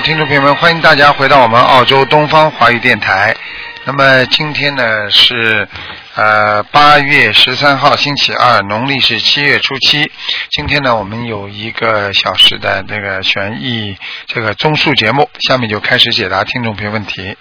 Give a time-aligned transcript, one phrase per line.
[0.00, 3.36] 好，听众朋友们，欢迎大家回到我们澳洲东方华语电台。
[3.84, 5.68] 那么今天呢是
[6.14, 10.10] 呃八月十三号星期二，农历是七月初七。
[10.48, 13.94] 今天呢我们有一个小时的这个悬疑
[14.26, 17.36] 这个综述节目，下面就开始解答听众朋友问题。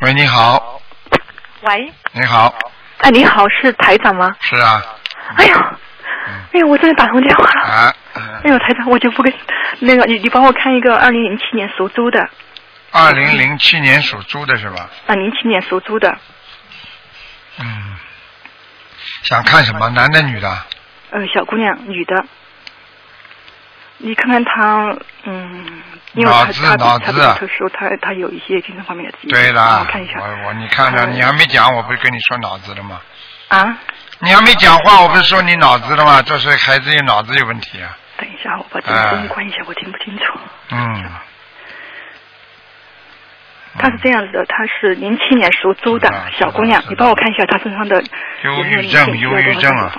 [0.00, 0.82] 喂，你好，
[1.62, 2.52] 喂，你好，
[2.98, 4.34] 哎，你好，是台长吗？
[4.40, 4.82] 是啊，
[5.36, 5.54] 哎呦，
[6.52, 7.60] 哎呦，我真的打通电话了。
[7.66, 7.94] 啊，
[8.44, 9.32] 哎呦，台长，我就不跟
[9.80, 12.28] 那个你，你帮我看一个二零零七年属猪的
[12.92, 14.88] 二零零七年属猪的是吧？
[15.06, 16.16] 啊，零七年属猪的，
[17.58, 17.96] 嗯，
[19.22, 19.88] 想看什么？
[19.90, 20.48] 男的女的？
[21.10, 22.24] 呃，小姑娘，女的。
[23.98, 25.82] 你看看她，嗯，
[26.12, 29.30] 因为脑子她她脑子她比较特殊，她她有一些精神方面的疾病。
[29.34, 33.00] 帮对啦，我看一下我我你看看，呃你还没讲，我不是跟你说脑子了吗？
[33.48, 33.78] 啊。
[34.20, 36.22] 你还没讲话，我不是说你脑子了吗？
[36.22, 37.96] 这是孩子有脑子有问题啊。
[38.18, 40.38] 等一下，我把这个声音关一下，我听不清楚。
[40.70, 41.04] 嗯。
[43.78, 48.02] 她是这样子的，她是零七年属猪的小姑娘，你帮我看一下她身上的
[48.42, 49.92] 忧有没有郁症，忧郁症啊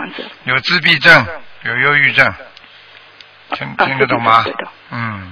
[0.46, 1.28] 有自闭症，
[1.62, 2.34] 有忧郁症，
[3.52, 4.44] 听啊听得懂吗？
[4.90, 5.31] 嗯，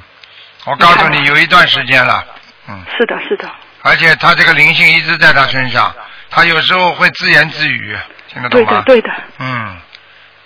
[0.66, 2.24] 我告诉你，有一段时间了，
[2.68, 3.50] 嗯，是的，是的。
[3.82, 5.92] 而且他这个灵性一直在他身上，
[6.30, 7.98] 他有时候会自言自语，
[8.36, 8.84] 听得懂吗？
[8.86, 9.24] 对的，对的。
[9.40, 9.78] 嗯，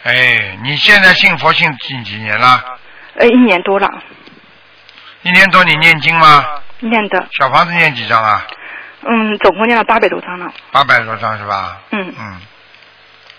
[0.03, 2.63] 哎，你现在信佛信几几年了？
[3.15, 3.89] 呃，一年多了，
[5.23, 6.45] 一年多你念经吗？
[6.81, 8.45] 念的，小房子念几张啊？
[9.01, 11.81] 嗯，总共念了八百多张了，八百多张是吧？
[11.89, 12.13] 嗯。
[12.17, 12.39] 嗯，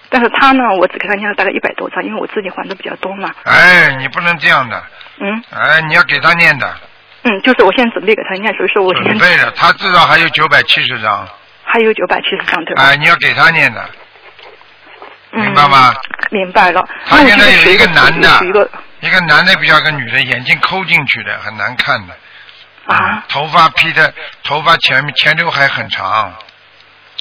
[0.09, 3.31] 但是他呢，我只给他念了大概一百多张，因为我自己还的比较多嘛。
[3.45, 4.83] 哎，你不能这样的，
[5.21, 6.77] 嗯哎，你要给他念的，
[7.23, 11.29] 嗯，就是我现在准备给他念，所以说我现在准备的，他至少还有九百七十张，
[11.63, 12.83] 还有九百七十张，对吧？
[12.83, 13.91] 哎，你要给他念的，嗯
[15.33, 15.95] 明白吗？
[16.31, 16.87] 明白了。
[17.07, 18.29] 他现在有一个男的
[19.01, 22.15] 一个男的比较跟女的，眼睛抠进去的，很难看的，
[22.87, 24.13] 啊，头发披的，
[24.45, 26.35] 头发前面前刘海很长，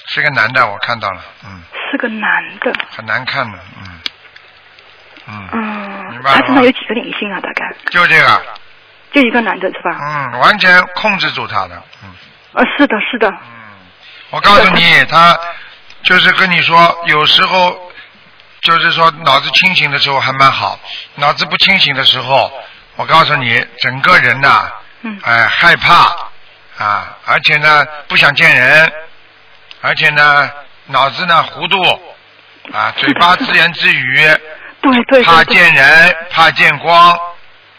[0.06, 4.00] 是个男的，我看到了，嗯，是个男的，很难看的，嗯，
[5.28, 6.10] 嗯，嗯。
[6.10, 7.40] 明，白他身上有几个灵性啊？
[7.40, 7.74] 大概？
[7.90, 8.42] 就这个，
[9.12, 9.96] 就一个男的是吧？
[10.00, 12.10] 嗯，完全控制住他的，嗯。
[12.52, 13.38] 啊，是的，是的，嗯，
[14.30, 15.38] 我告诉你，他
[16.02, 17.89] 就是跟你说，有时候
[18.62, 20.78] 就是说脑子清醒的时候还蛮好，
[21.16, 22.52] 脑子不清醒的时候，
[22.96, 24.70] 我告诉你，整个人呐、
[25.02, 25.18] 嗯。
[25.22, 26.14] 哎、害怕
[26.78, 28.92] 啊，而且呢不想见人，
[29.80, 30.50] 而且呢
[30.86, 31.82] 脑子呢糊涂
[32.72, 34.16] 啊， 嘴巴自言自语，
[34.82, 37.18] 对对怕见人，怕见光，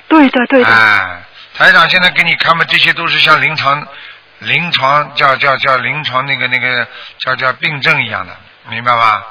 [0.08, 1.22] 对的对的，哎，
[1.58, 3.88] 台长现在给你看嘛，这些都是像临床、
[4.40, 6.88] 临床叫叫叫临床那个那个
[7.20, 8.36] 叫叫病症一样的，
[8.70, 9.24] 明白吗？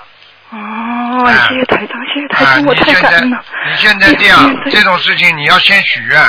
[0.50, 3.44] 哦，哎谢谢台长，谢谢台啊，长，我太感恩了。
[3.71, 6.21] 你现在这样这种事情，你要先许愿，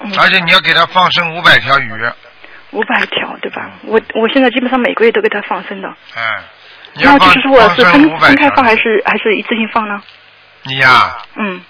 [0.00, 0.12] 嗯。
[0.18, 1.92] 而且你要给他放生五百条鱼，
[2.72, 3.70] 五百条，对吧？
[3.82, 5.88] 我我现在基本上每个月都给他放生的。
[6.16, 6.42] 嗯，
[6.94, 10.02] 你要放那就是说我是分五百条分开放还是还是一次性放呢？
[10.64, 11.62] 你呀、嗯，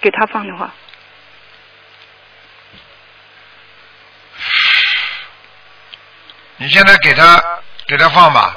[0.00, 0.72] 给他放的话，
[6.58, 7.42] 你现在给他
[7.88, 8.54] 给他放吧，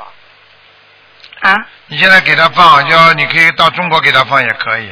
[1.41, 1.55] 啊，
[1.87, 4.89] 你现在给他放，要你可以到中国给他放也可以，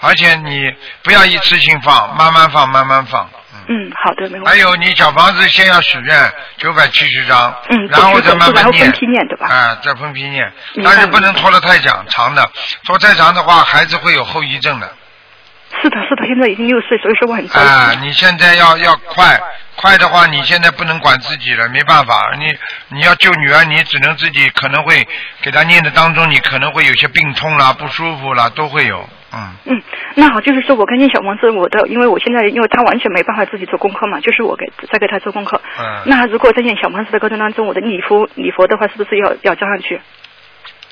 [0.00, 0.62] 而且你
[1.02, 3.28] 不要一次性放，慢慢放，慢慢放。
[3.32, 3.32] 嗯
[3.68, 4.48] 嗯，好的，没问题。
[4.48, 9.48] 还有你小房子先要许愿九百七十张，嗯然后再慢慢念分，批念，对吧？
[9.48, 10.52] 啊，再分批念，
[10.84, 12.48] 但是不能拖得太长长的，
[12.84, 14.88] 拖太长的话，孩子会有后遗症的。
[15.82, 19.38] 是的，是的，现在已经六岁，所以说我很着啊，你现在要要快，
[19.76, 25.06] 快的话，你现在不能管自己了，没办法，你你要救女儿，你只能自己可能会
[25.42, 29.54] 给她念的当中，你可能会有些病痛啦、不舒服啦，都会有，嗯。
[29.66, 29.82] 嗯，
[30.14, 35.60] 那好，就是说我跟念小王子，我的，因为我现在因为他完全没办法自己做功课嘛，就是我给在给他做功课。
[35.78, 40.00] 嗯那如果在念小王子的过程当中，我的礼佛礼佛的话，是不是要要加上去？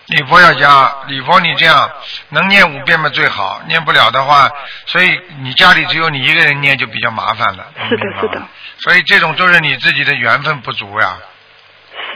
[0.07, 1.91] 礼佛要加，礼佛你这样
[2.29, 4.51] 能念五遍嘛最好，念不了的话，
[4.87, 7.67] 所以你家里只有你一个人念就比较麻烦了。
[7.89, 8.43] 是的是的。
[8.79, 11.17] 所以这种就是你自己的缘分不足呀，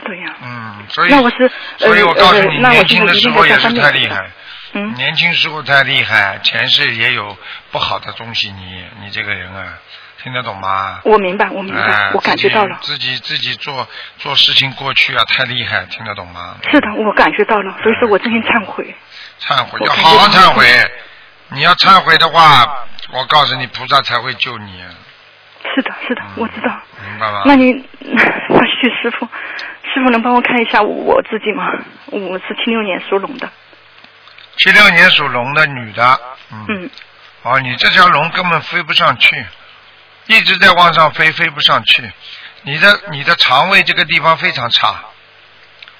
[0.03, 0.35] 是的呀。
[0.43, 4.29] 嗯，所以那我是所以我告诉你，年轻的时候也是太厉害，
[4.73, 7.35] 嗯，年轻时候太厉害，前世也有
[7.71, 9.79] 不好的东西，你你这个人啊，
[10.23, 10.99] 听得懂吗？
[11.03, 12.77] 我明白，我明白，哎我感觉到了。
[12.81, 13.87] 自己自己做
[14.17, 16.55] 做事情过去啊，太厉害，听得懂吗？
[16.71, 18.95] 是的，我感觉到了，所以说我真心忏悔。
[19.39, 20.65] 忏悔，要好好忏悔。
[21.51, 24.83] 你要忏悔的话，我告诉你，菩萨才会救你，
[25.73, 26.69] 是的，是的，嗯我知道。
[27.03, 27.41] 明白吗？
[27.45, 27.71] 那你，
[28.01, 31.65] 那谢谢师傅，师傅能帮我看一下我自己吗？
[32.11, 33.49] 我是七六年属龙的，
[34.57, 36.19] 七六年属龙的女的，
[36.51, 36.89] 嗯，嗯，
[37.43, 39.45] 哦，你这条龙根本飞不上去，
[40.29, 42.09] 一直在往上飞，飞不上去。
[42.61, 44.93] 你的你的肠胃这个地方非常差，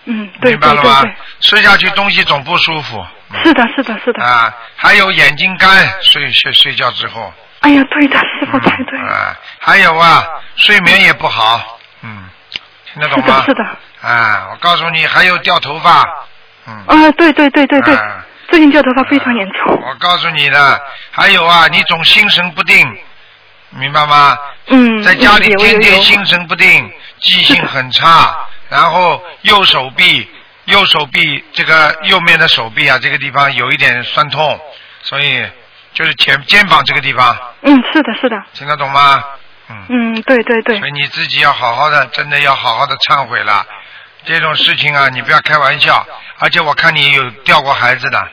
[0.05, 1.15] 嗯，对明白了吗对对对，？
[1.39, 3.03] 吃下去东西总不舒服。
[3.43, 4.23] 是的，是的，是的。
[4.23, 7.33] 啊，还有眼睛干，睡睡睡觉之后。
[7.61, 10.23] 哎呀，对的，师傅，对对，啊，还有啊，
[10.57, 12.29] 睡眠也不好，嗯，
[12.93, 13.41] 听得懂吗？
[13.45, 13.63] 是的，是
[14.03, 14.07] 的。
[14.07, 16.05] 啊，我告诉你，还有掉头发，
[16.67, 16.85] 嗯。
[16.87, 19.73] 啊，对对对对对啊，最近掉头发非常严重。
[19.81, 22.87] 我告诉你的，还有啊，你总心神不定，
[23.71, 24.37] 明白吗？
[24.67, 28.35] 嗯，在家里天天心神不定，记性很差，
[28.69, 30.27] 然后右手臂，
[30.65, 34.59] 右手臂这个右面的手臂啊，这个地方有一点酸痛，
[35.03, 35.45] 所以
[35.93, 39.23] 就是前肩膀这个地方，嗯，是的，是的，听得懂吗？
[39.69, 39.85] 嗯。
[39.89, 43.65] 嗯，对对对所，以你自己要好好的，真的要好好的忏悔了。
[44.25, 46.05] 这种事情啊，你不要开玩笑。
[46.39, 48.27] 而且我看你有掉过孩子的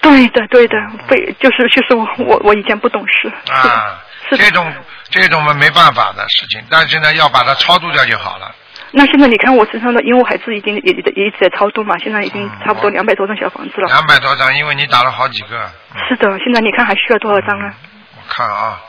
[0.00, 0.76] 对的对的，
[1.06, 4.02] 非就是就是我我我以前不懂事，啊，
[4.36, 4.72] 这种
[5.10, 8.54] 这种嘛没办法的事情，但是呢，要把它超度掉就好了。
[8.90, 13.86] 那现在你看我身上的，因为我孩子已经也也也一直在超度嘛，现在已经差不多嗯两百多张小房子了。
[13.88, 15.56] 两百多张，因为你打了好几个。
[15.94, 17.74] 嗯是的，现在你看还需要多少张啊？
[18.16, 18.80] 我看啊，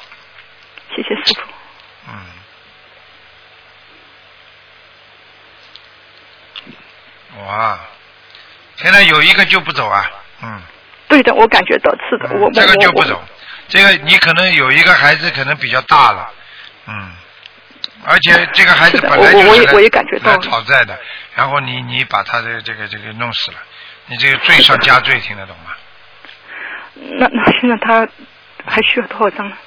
[0.95, 1.41] 谢谢师傅。
[7.37, 7.79] 嗯，哇，
[8.75, 10.05] 现在有一个就不走啊，
[10.43, 10.61] 嗯。
[11.07, 13.21] 对的，我感觉到是的，我我这个就不我走，
[13.67, 16.31] 这个你可能有一个孩子可能比较大了，
[16.87, 17.15] 嗯，
[18.05, 20.99] 而且这个孩子本来就我我也我也感觉到来讨债的，
[21.35, 23.57] 然后你你把他的这个这个弄死了，
[24.07, 25.71] 你这个罪上加罪，听得懂吗？
[26.95, 28.07] 那那现在他
[28.65, 29.57] 还需要多少张呢？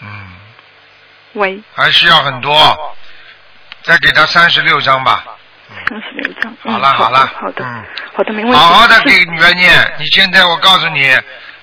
[0.00, 0.32] 嗯，
[1.34, 2.96] 喂，还需要很多，
[3.82, 5.24] 再给他三十六张吧，
[5.88, 6.52] 三十六张。
[6.64, 7.84] 嗯好了好了好的，嗯
[8.14, 8.58] 好的，没问题。
[8.58, 9.70] 好好的给女儿念。
[9.98, 11.10] 你现在我告诉你，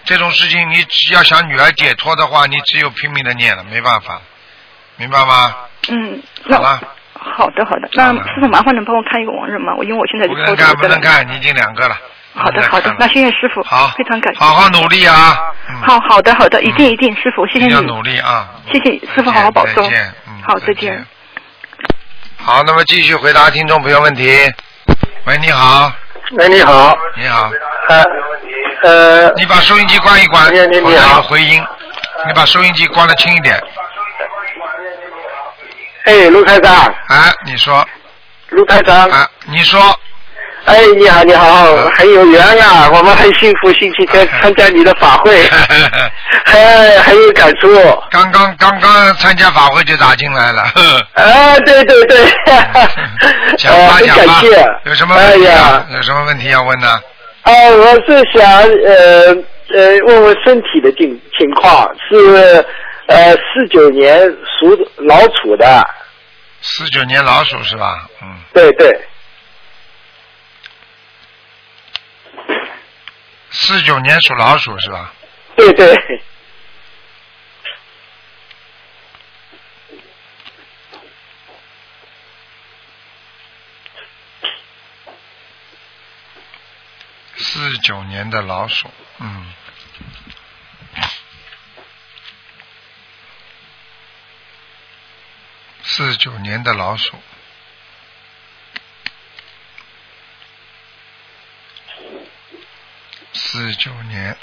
[0.06, 4.22] 这种事情你只要想女儿解脱的话，你只有拼命的念了，没办法，
[4.98, 5.56] 明白吗？
[5.90, 6.82] 嗯，那好了。
[7.22, 9.74] 好的好的，那师傅麻烦能帮我看一个亡人吗？
[9.78, 10.88] 我因为我现在就不能看，不。
[10.88, 11.98] 能看，你已经两个了。
[12.34, 14.40] 好的好的那谢谢师傅，好，非常感谢。
[14.40, 15.38] 好好努力啊！
[15.68, 17.82] 嗯好好的好的，一定一定，师傅谢谢你要。
[17.82, 18.48] 努力啊！
[18.72, 21.06] 谢谢师傅好好保重再见，嗯，好再见。
[22.42, 24.52] 好，那么继续回答听众朋友问题。
[25.26, 25.92] 喂，你好，
[26.32, 27.52] 喂，你好，你好，
[27.90, 28.06] 呃
[28.82, 31.64] 呃，你把收音机关一关，你你否则有你好回音。
[32.28, 33.62] 你把收音机关的轻一点。
[36.06, 36.74] 哎，陆台长，
[37.08, 37.86] 啊，你说，
[38.50, 39.80] 陆台长，啊，你说，
[40.66, 41.66] 哎，你好，你好，
[41.96, 45.46] 很有缘啊， 我们很幸福，星期天参加你的法会，
[46.46, 47.68] 哎，很有感触。
[48.12, 50.64] 刚刚刚刚参加法会就打进来了。
[50.76, 50.82] 呵
[51.14, 52.26] 啊，对对对，
[53.58, 56.88] 讲呃，很吧讲吧感谢。，有什么哎问题啊呀？，有什么问题要问呢？
[57.44, 59.36] 啊，我是想呃
[59.74, 62.66] 呃问问身体的情情况，是
[63.08, 64.20] 呃四九年
[64.60, 65.88] 属老鼠的，
[66.62, 68.06] 四九年老鼠是吧？
[68.22, 68.90] 嗯，对对，
[73.52, 75.14] 四九年属老鼠是吧？
[75.56, 76.22] 对对，
[87.36, 88.90] 四九年的老鼠，
[89.20, 89.54] 嗯。
[95.82, 97.18] 四九年的老鼠，
[103.42, 104.38] 四九年，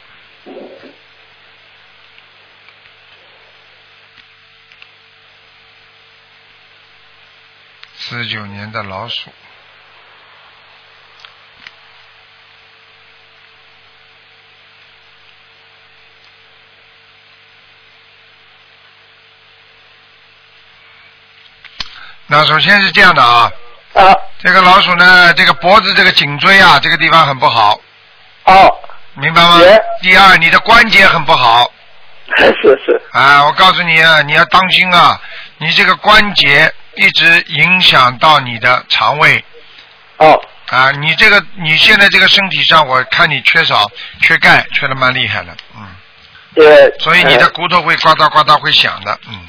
[7.99, 9.31] 四九年的老鼠。
[22.29, 23.53] 那首先是这样的啊，
[23.95, 24.17] 啊。
[24.39, 27.81] 这个老鼠呢，这个脖子这个颈椎啊，这个地方很不好，
[28.47, 28.79] 哦，
[29.15, 29.61] 明白吗？
[30.03, 31.71] 第二，你的关节很不好。
[32.37, 35.21] 是是，啊，我告诉你啊，你要当心啊，
[35.59, 39.45] 你这个关节一直影响到你的肠胃。
[40.17, 40.41] 哦。
[40.69, 43.89] 啊，你这个你现在这个身体上，我看你缺少
[44.21, 45.87] 缺钙，缺的蛮厉害的，嗯，
[46.57, 49.47] 对，所以你的骨头会呱嗒呱嗒会响的，嗯。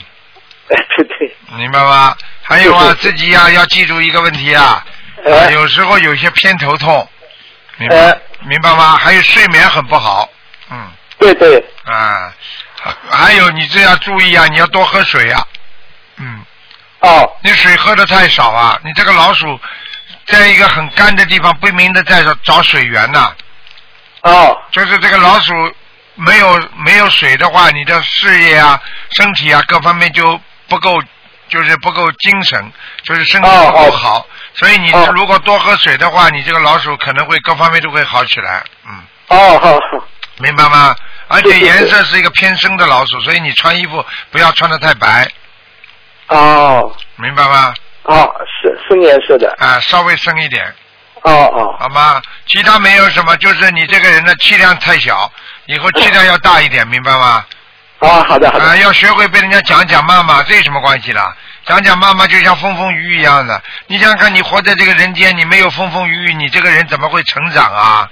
[0.69, 2.15] 呃 对对，明白吗？
[2.43, 4.85] 还有啊，自己呀、要记住一个问题啊，
[5.51, 7.09] 有时候有些偏头痛，
[7.77, 8.97] 明白、呃明白吗？
[8.97, 10.29] 还有睡眠很不好，
[10.69, 10.91] 嗯。
[11.19, 12.31] 对对，啊，
[12.79, 15.47] 还还有你这要注意啊，你要多喝水啊，
[16.17, 16.45] 嗯，
[16.99, 17.37] 啊哦。
[17.41, 18.79] 你水喝的太少啊！
[18.83, 19.59] 你这个老鼠
[20.27, 23.33] 在一个很干的地方，不明的在找找水源呐、
[24.21, 24.55] 哦。
[24.71, 25.53] 就是这个老鼠
[26.13, 28.79] 没有没有水的话，你的事业啊、
[29.09, 31.01] 身体啊各方面就不够，
[31.49, 33.91] 就是不够精神，就是身体哦不够哦。
[33.91, 34.27] 好。
[34.57, 38.63] 所以你哦如果多喝水的话，你这个老鼠可能会各方面都会好起来。
[38.87, 38.99] 嗯，
[39.29, 39.79] 哦好好
[40.39, 40.95] 明白吗？
[41.29, 45.27] 而且是是颜色是一个偏深的老鼠，所以你穿衣服不要穿的太白，
[46.27, 47.73] 哦明白吗？
[48.03, 50.65] 哦深深颜色的啊，稍微深一点。
[51.23, 52.21] 哦哦好吗？
[52.47, 55.29] 其他没有什么，就是你这个人的气量太小，
[55.65, 57.45] 以后气量要大一点，明白吗？
[57.99, 61.35] 哦好的好啊，的要学会被人家讲讲骂骂，这有什么关系啦？
[61.67, 63.61] 讲讲妈妈就像风风雨雨一样的。
[63.87, 68.09] 你想想看，你活在这个人间，你没有风风雨雨，你这个人怎么会成长啊？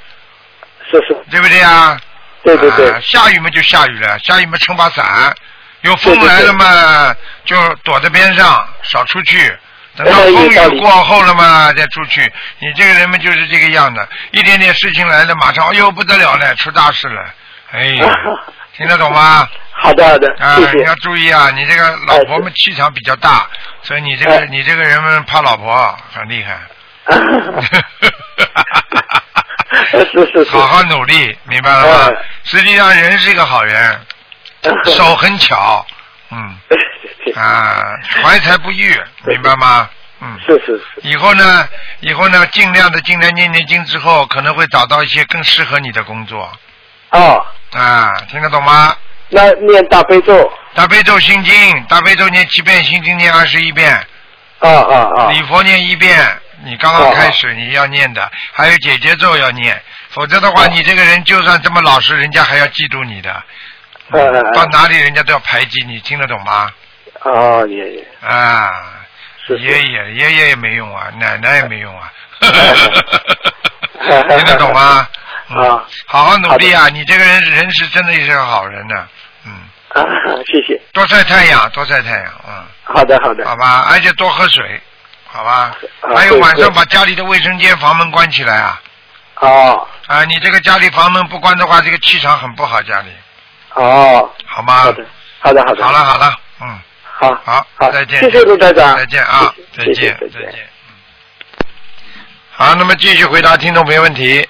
[0.92, 1.98] 是是对不对啊？
[2.44, 5.34] 对对对啊下雨嘛就下雨了，下雨嘛撑把伞，
[5.82, 9.58] 有风来了嘛就躲在边上，少出去。
[9.96, 12.22] 等到哎风雨过后了嘛，再出去。
[12.60, 17.24] 你这个人嘛就是这个样的，一点点事情来了，马上哎呦不得了了，出大事了。
[17.72, 17.98] 哎，
[18.78, 19.48] 听得懂吗？
[19.78, 23.48] 好的好的啊，你要注意啊，你这个老婆们气场比较大，
[23.84, 24.46] 所以你这个哎。
[24.48, 26.60] 你这个人们怕老婆很厉害。
[30.12, 30.52] 是是是。
[30.52, 32.10] 好好努力，明白了吗？
[32.10, 32.26] 哎？
[32.44, 34.02] 实际上人是一个好人，
[34.86, 35.86] 手很巧，
[36.32, 36.58] 嗯。
[37.36, 37.84] 啊，
[38.24, 39.90] 怀才不遇，明白吗？
[40.22, 41.02] 嗯，是是是。
[41.02, 41.68] 以后呢，
[42.00, 46.52] 以后呢，尽量的尽量念念经之后，可能会找到一些更适合你的工作。
[47.12, 48.96] 哦啊，听得懂吗？
[49.30, 53.92] 那念大悲咒大悲咒心经，大悲咒念七遍，心经念二十一遍，
[54.60, 56.18] 啊啊啊礼佛念一遍。
[56.64, 59.80] 你刚刚开始你要念的，还有姐姐咒要念，
[60.10, 63.44] 否则的话，哦你这个人就算这么老实，人家还要嫉妒你的。
[64.54, 66.72] 到哪里人家都要排挤你，听得懂吗？
[67.22, 68.72] 啊爷爷啊，
[69.46, 72.14] 是是爷爷爷爷也没用啊，奶奶也没用啊，
[74.00, 75.08] 嗯 听得懂吗？
[75.50, 75.58] 嗯。
[75.58, 75.84] 啊。
[76.06, 76.88] 好好努力啊！
[76.90, 79.08] 你这个人人是真的是个好人呢、
[79.46, 79.52] 嗯，
[79.90, 80.04] 啊
[80.46, 80.80] 谢谢。
[80.94, 83.46] 多晒太阳，多晒太阳，嗯，好的好的。
[83.48, 84.82] 好吧，而且多喝水，
[85.26, 85.76] 好吧？
[86.02, 88.82] 啊还有晚上把家里的卫生间房门关起来啊！
[89.42, 89.88] 哦。
[90.08, 93.10] 啊，你这个家里房门不关的话，这个气场很不好，家里。
[93.74, 94.30] 哦。
[94.46, 94.84] 好吗？
[94.84, 95.06] 好的
[95.40, 95.84] 好的好的。
[95.84, 97.92] 好了好了，嗯，好好，好。
[97.92, 98.96] 再见，谢谢卢台长。
[98.98, 100.68] 再见啊，再见，再见。
[100.88, 100.96] 嗯。
[102.52, 104.48] 好，那么继续回答听众朋友问题。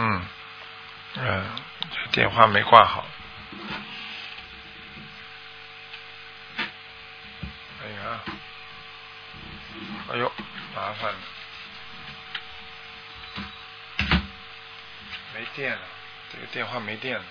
[0.00, 0.22] 嗯，
[1.16, 1.44] 嗯，
[1.90, 3.04] 这电话没挂好。
[7.82, 8.20] 哎呀，
[10.12, 10.32] 哎呦，
[10.76, 11.18] 麻烦了，
[15.34, 15.80] 没电了，
[16.32, 17.24] 这个电话没电了。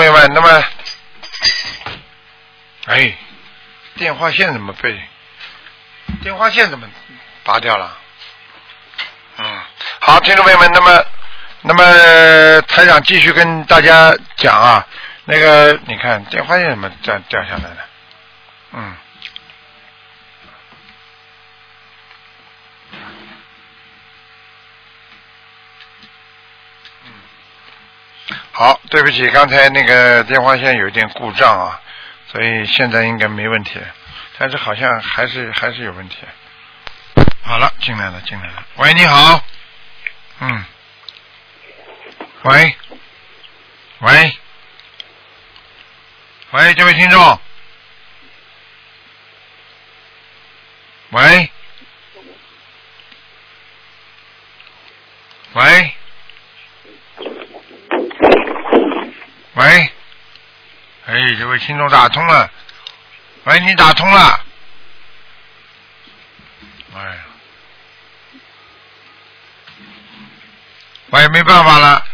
[0.00, 0.64] 朋友们，那么，
[2.86, 3.14] 哎，
[3.96, 4.98] 电话线怎么被
[6.22, 6.88] 电话线怎么
[7.44, 7.98] 拔掉了？
[9.36, 9.60] 嗯，
[10.00, 11.04] 好，听众朋友们，那么，
[11.60, 14.86] 那么台长继续跟大家讲啊，
[15.26, 17.86] 那个你看电话线怎么掉掉下来了？
[18.72, 18.96] 嗯。
[28.60, 31.80] 好，对不起，刚才那个电话线有点故障啊，
[32.30, 33.80] 所以现在应该没问题，
[34.36, 36.18] 但是好像还是还是有问题。
[37.42, 38.66] 好了，进来了，进来了。
[38.76, 39.42] 喂，你好。
[40.40, 40.64] 嗯。
[42.42, 42.76] 喂。
[44.00, 44.38] 喂。
[46.50, 47.40] 喂，这位听众。
[51.12, 51.50] 喂。
[55.54, 55.94] 喂。
[59.54, 59.92] 喂。
[61.06, 62.50] 哎，这位听众打通了。
[63.44, 64.40] 喂，你打通了。
[66.94, 67.14] 哎呀。
[71.10, 72.04] 我也没办法了，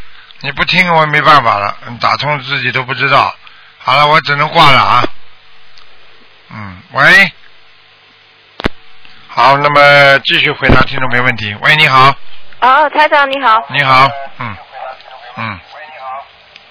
[0.41, 3.37] 你不听我也没办法了，你打通自己都不知道。
[3.79, 5.05] 好了，我只能挂了啊。
[6.49, 7.33] 嗯，喂。
[9.29, 11.55] 好，那么继续回答听众没问题。
[11.61, 12.17] 喂，你好，
[12.61, 13.67] 哦，台长你好。
[13.69, 14.57] 你好，嗯，
[15.37, 15.61] 嗯，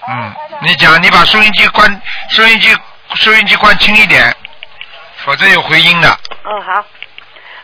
[0.08, 2.68] 嗯，你讲，你把收音机关，收音机，
[3.14, 4.34] 收音机关轻一点。
[5.24, 6.08] 否则有回音的
[6.44, 6.84] 哦，好。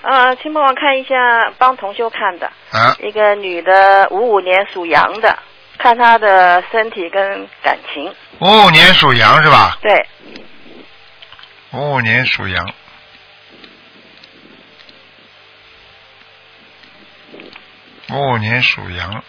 [0.03, 1.15] 呃，请帮我看一下，
[1.59, 2.97] 帮同修看的，啊。
[3.01, 5.39] 一个女的，五五年属羊的，
[5.79, 8.13] 看她的身体跟感情。
[8.41, 9.79] 五五年属羊是吧？
[9.81, 10.09] 对，
[11.71, 12.69] 五五年属羊。
[18.11, 19.23] 五五年属羊，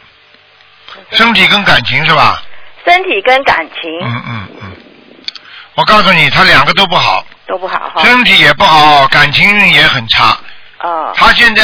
[1.11, 2.41] 身体跟感情是吧？
[2.85, 4.75] 身体跟感情嗯嗯嗯。
[5.75, 8.03] 我告诉你，他两个都不好，都不好哈。
[8.03, 10.37] 身体也不好，感情运也很差。
[10.79, 11.63] 哦他现在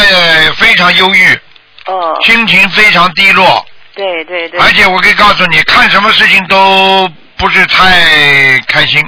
[0.53, 1.39] 非常忧郁，
[1.85, 4.59] 哦，心情非常低落，对对对。
[4.61, 9.05] 而且我可以告诉你，看什么事情都不是太开心，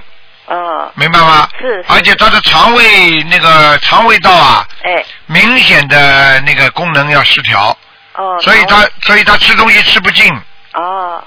[0.48, 1.48] 哦，明白吗？
[1.60, 7.76] 是是而且他的肠胃那个肠胃道啊，哎明显的那个功能要失调，
[8.16, 8.38] 哦。
[8.42, 10.30] 所以他所以他吃东西吃不进，
[10.74, 11.24] 哦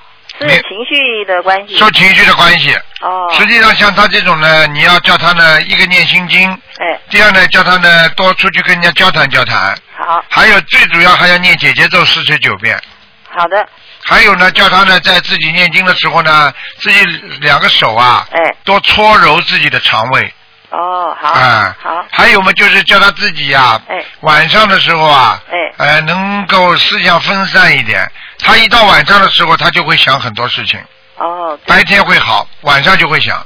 [0.49, 1.79] 是情绪的关系。
[1.79, 2.75] 受情绪的关系。
[3.01, 3.29] 哦。
[3.39, 12.81] 实际上像他这种呢，你要叫他呢一个念心经，哎，第二呢叫他呢多出去跟人家交谈交谈，好还有最主要还要念姐姐咒四十九遍。
[13.29, 13.67] 好的，
[14.05, 17.05] 还有呢，叫他呢在自己念经的时候呢，自己
[17.41, 20.33] 两个手啊，哎多搓揉自己的肠胃，
[20.75, 28.11] 哦好啊，好还有嘛，就是叫他自己呀、哎晚上的时候啊，哎呃，能够思想分散一点。
[28.39, 30.81] 他一到晚上的时候，他就会想很多事情，
[31.17, 33.37] 哦，白天会好，晚上就会想。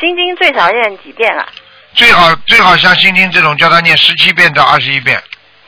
[0.00, 1.46] 心经最少念几遍啊？
[1.94, 5.22] 最好最好像心经这种，叫他念十七遍到二十一遍，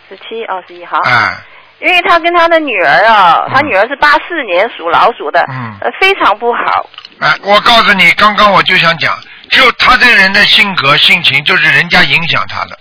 [0.09, 0.99] 十七、二十一，好。
[1.05, 1.37] 哎，
[1.81, 6.87] 因为他跟他的女儿啊，嗯他女儿是八四年属老鼠的，嗯呃，非常不好。
[7.21, 9.17] 哎，我告诉你，刚刚我就想讲，
[9.51, 12.79] 就他这个人的性格性情，就是人家影响他的，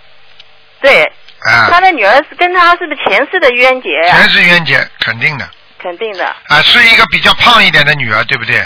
[0.80, 1.02] 对，
[1.46, 5.48] 啊，他的女儿是跟他是不是前世的冤结呀、全是冤结，肯定的。
[5.78, 6.26] 肯定的。
[6.48, 8.60] 啊，是一个比较胖一点的女儿，对不对？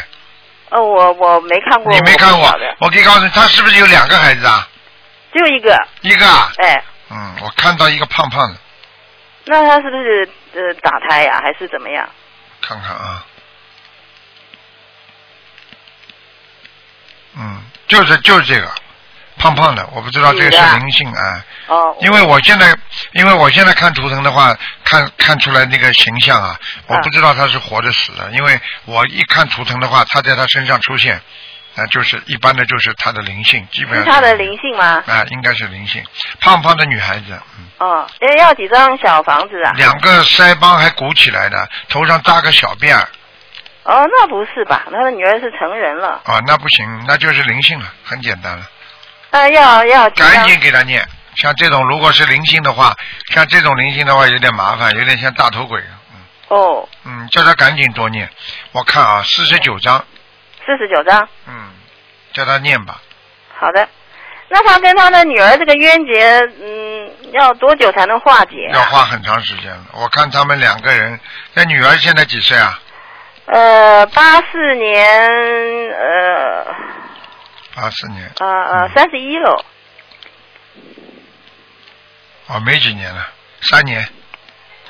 [0.71, 2.51] 哦，我我没看过，你没看过？
[2.79, 4.67] 我可以告诉你，他是不是有两个孩子啊？
[5.33, 8.57] 只有一个，一个啊，哎，嗯，我看到一个胖胖的，
[9.45, 12.09] 那他是不是呃打胎呀、还是怎么样？
[12.63, 13.25] 看看啊，
[17.37, 18.71] 嗯，就是就是这个，
[19.39, 22.77] 胖胖的，我不知道这个是灵性啊，哦，因为我现在
[23.13, 31.17] 因为我现在看图腾的话，看看出来那个形象啊，我不知道他是活的死的，因为我一看图腾的话，他在他身上出现，
[31.75, 35.03] 啊、就是一般的就是他的灵性，基本上是他的灵性吗？
[35.07, 36.05] 啊、应该是灵性，
[36.41, 39.73] 胖胖的女孩子，嗯，哦，要要几张小房子啊？
[39.77, 43.09] 两个腮帮还鼓起来的，头上扎个小辫儿，
[43.85, 44.85] 哦，那不是吧？
[44.91, 48.65] 他的女儿是成人了，哦，那不行，那就是灵性了，很简单了，
[49.31, 50.09] 呃要要？
[50.11, 51.05] 赶紧给他念。
[51.35, 52.95] 像这种如果是灵性的话，
[53.33, 58.29] 像这种灵性的话有点麻烦，有点像大头鬼，嗯哦，嗯，叫他赶紧多念。
[58.73, 60.05] 我看啊，四十九章，
[60.65, 61.27] 四十九章。
[61.49, 61.71] 嗯，
[62.35, 63.01] 叫他念吧。
[63.59, 63.89] 好的，
[64.49, 68.75] 那他跟他的女儿这个冤结，嗯，要多久才能化解、啊？
[68.75, 69.87] 要花很长时间了。
[69.95, 71.19] 我看他们两个人，
[71.55, 72.79] 那女儿现在几岁啊？
[73.47, 75.05] 呃，八四年，
[75.91, 76.65] 呃，
[77.75, 79.65] 八四年，呃呃，嗯三十一喽。
[82.49, 83.27] 哦，没几年了，
[83.71, 84.07] 三年，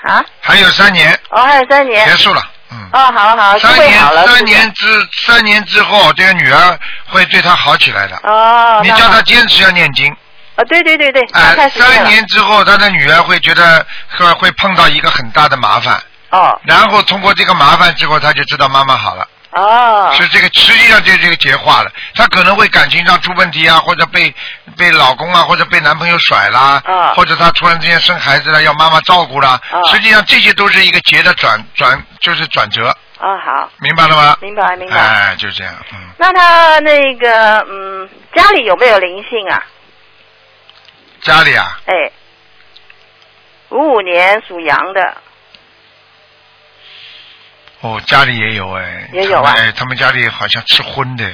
[0.02, 0.24] 啊？
[0.40, 2.06] 还有三年，哦，还有三年。
[2.08, 2.42] 结束了。
[2.70, 2.88] 嗯。
[2.92, 3.58] 哦，好好，了好了。
[3.58, 8.16] 年，三是不是年之三年之后，这个女儿会对她好起来的。
[8.22, 10.10] 哦，你叫那好他坚持要念经，
[10.56, 11.26] 啊，对对对对，
[11.70, 12.04] 三。
[12.04, 13.86] 年之后，他的女儿会觉得
[14.16, 21.92] 会会碰到一个很大的麻烦，哦然后通过这个麻烦之后，他就知道妈妈好了，哦，是这个实际上就这个结化了。
[22.14, 24.34] 他可能会感情上出问题啊，或者被
[24.76, 27.14] 被老公啊，或者被男朋友甩啦，啊。
[27.14, 29.82] 或者他突然之间生孩子了，要妈妈照顾啦，啊。
[29.90, 34.36] 实际上这些都是一个结的转转，就是转折，哦好，明白了吗？
[34.40, 34.96] 明白明白。
[34.96, 39.62] 哎，就这样，嗯，那他那个嗯，家里有没有灵性啊？
[41.20, 41.92] 家里啊，哎，
[43.68, 45.16] 五五年属羊的，
[47.82, 51.24] 哦，家里也有哎，也有哎，他们家里好像吃荤的，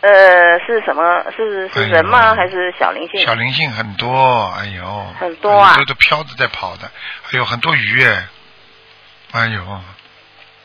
[0.00, 1.02] 呃，是什么？
[1.36, 2.34] 是是人吗？
[2.34, 3.24] 还是小灵性？
[3.26, 5.70] 小灵性很多，哎呦，很多啊。
[5.70, 6.88] 很多的飘着在跑的，
[7.22, 8.26] 还有很多鱼哎，
[9.32, 9.80] 哎呦，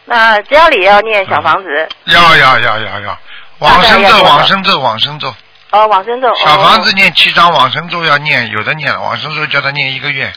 [0.05, 3.19] 那家里要念小房子，要要要要要，
[3.57, 5.35] 往生咒，往生咒，往生咒，
[5.71, 6.31] 哦，往生咒。
[6.35, 10.31] 小房子哦、念七张，往生咒要念，有的念了，往生咒叫他念一个月，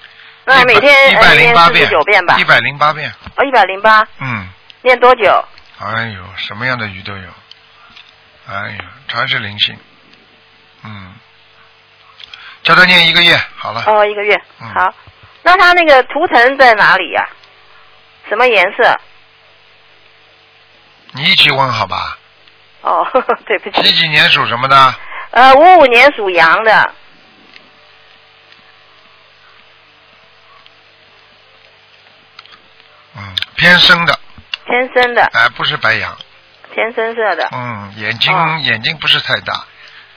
[0.44, 2.44] 那每天一百零八遍九遍吧一。
[2.44, 4.48] 百零八遍，哦，一百零八，嗯，
[4.82, 5.44] 念多久？
[5.78, 7.28] 哎呦，什么样的鱼都有，
[8.48, 9.76] 哎呦，全是灵性，
[10.84, 11.14] 嗯，
[12.62, 14.34] 叫他念一个月，好了，哦，一个月。
[14.60, 14.92] 嗯好，
[15.42, 17.28] 那他那个图腾在哪里呀、
[18.28, 19.00] 什么颜色？
[21.12, 22.18] 你一起问好吧？
[22.82, 23.06] 哦，
[23.46, 23.82] 对不起。
[23.82, 24.94] 几几年属什么的？
[25.32, 26.94] 呃，五五年属羊的，
[33.16, 34.18] 嗯，偏深的，
[34.66, 36.16] 天生的，哎、不是白羊，
[36.72, 37.48] 偏深色的。
[37.52, 38.58] 嗯，眼睛、哦。
[38.62, 39.54] 眼睛不是太大，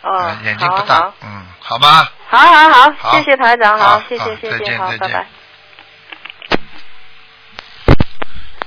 [0.02, 3.18] 哦呃，眼睛不好大，嗯，好吧，好好好好。
[3.18, 5.14] 谢谢台长，好好，谢好谢谢再谢，好，见再见。
[5.16, 5.28] 拜拜。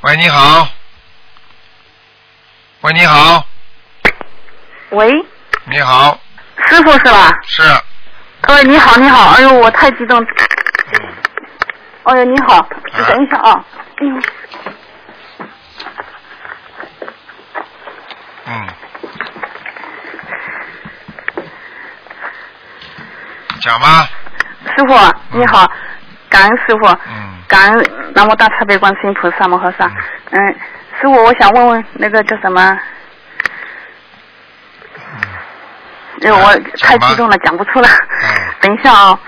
[0.03, 0.69] 喂，你好，
[2.83, 3.45] 喂，你好，
[4.91, 5.13] 喂，
[5.65, 6.19] 你好，
[6.69, 7.31] 师傅是吧？
[7.47, 7.63] 是，
[8.43, 10.25] 呃，你好，你好，哎呦，我太激动。
[12.05, 13.65] 哎呦，你好，你等一下啊。
[13.99, 14.23] 嗯，
[18.45, 18.67] 嗯，
[23.63, 24.07] 讲吧，
[24.77, 24.95] 师傅
[25.33, 25.67] 你好，
[26.29, 27.33] 感恩师傅，嗯。
[27.49, 29.91] 感恩南无大慈悲观世音菩萨摩诃萨。
[30.31, 30.47] 嗯，
[31.01, 32.79] 师傅，我想问问那个叫什么？
[36.21, 37.89] 嗯，我太激动了，讲不出来。
[37.89, 38.55] 嗯。
[38.61, 39.19] 等一下啊。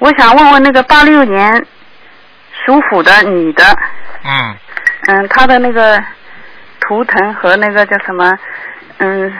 [0.00, 1.66] 我想问问那个八六年
[2.64, 3.62] 属虎的女的，
[4.24, 4.56] 嗯，
[5.08, 6.02] 嗯，她的那个
[6.80, 8.38] 图腾和那个叫什么，
[8.96, 9.30] 嗯，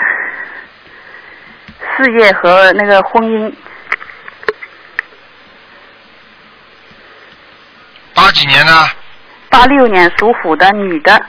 [1.97, 3.55] 事业和那个婚姻，
[8.15, 8.73] 八几年呢，
[9.49, 11.25] 八六年属虎的女的，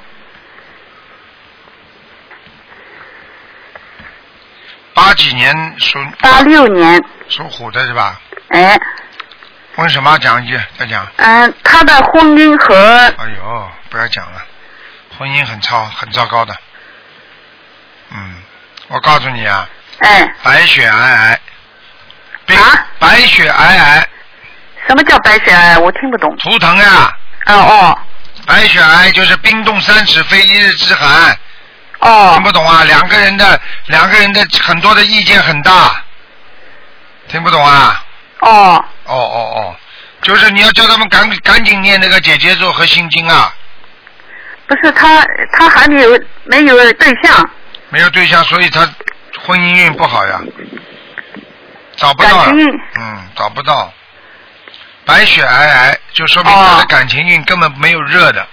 [4.93, 5.97] 八几年属？
[6.19, 8.19] 八六年，属虎的是吧？
[8.49, 8.77] 哎，
[9.75, 10.17] 问什么？
[10.19, 11.07] 讲一句，再讲。
[11.15, 12.75] 嗯，他的婚姻和
[13.17, 14.41] 哎呦，不要讲了，
[15.17, 16.53] 婚姻很糟很糟糕的。
[18.11, 18.35] 嗯，
[18.89, 19.67] 我告诉你啊，
[19.99, 21.37] 哎，白雪皑皑，
[22.45, 24.03] 病啊白雪皑皑，
[24.87, 25.79] 什么叫白雪皑皑？
[25.79, 26.35] 我听不懂。
[26.37, 27.99] 图腾呀，哦哦
[28.45, 31.37] 白雪皑就是冰冻三尺非一日之寒，
[31.99, 32.83] 哦听不懂啊？
[32.83, 36.03] 两个人的两个人的很多的意见很大，
[37.29, 38.03] 听不懂啊？
[38.41, 39.75] 哦哦哦哦，
[40.21, 43.53] 就是你要叫他们赶赶紧念那个姐姐咒和心经啊，
[44.67, 47.49] 不是他，他还没有没有对象，
[47.89, 48.87] 没有对象，所以他
[49.43, 50.39] 婚姻运不好呀，
[51.97, 52.53] 找不到了。
[52.99, 53.91] 嗯，找不到，
[55.05, 58.47] 白雪皑皑，就说明他的哦感情运根本没有热的。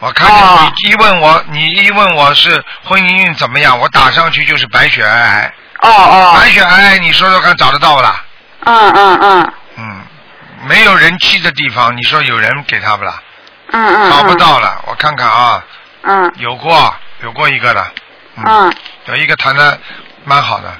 [0.00, 0.58] 我看哦。
[0.58, 6.36] 见你一问我，你一问我是婚姻运怎么样，我打上去就是白雪皑皑，哦哦。
[6.38, 8.24] 白，雪皑皑，你说说看找得到不啦？
[8.64, 10.02] 嗯嗯嗯嗯，
[10.66, 13.22] 没有人去的地方，你说有人给他不啦？
[13.72, 15.64] 嗯嗯，找不到了，我看看啊，
[16.02, 16.32] 嗯。
[16.36, 17.86] 有过有过一个的，
[18.36, 18.74] 嗯，嗯，
[19.06, 19.78] 有一个谈的
[20.24, 20.72] 蛮好的，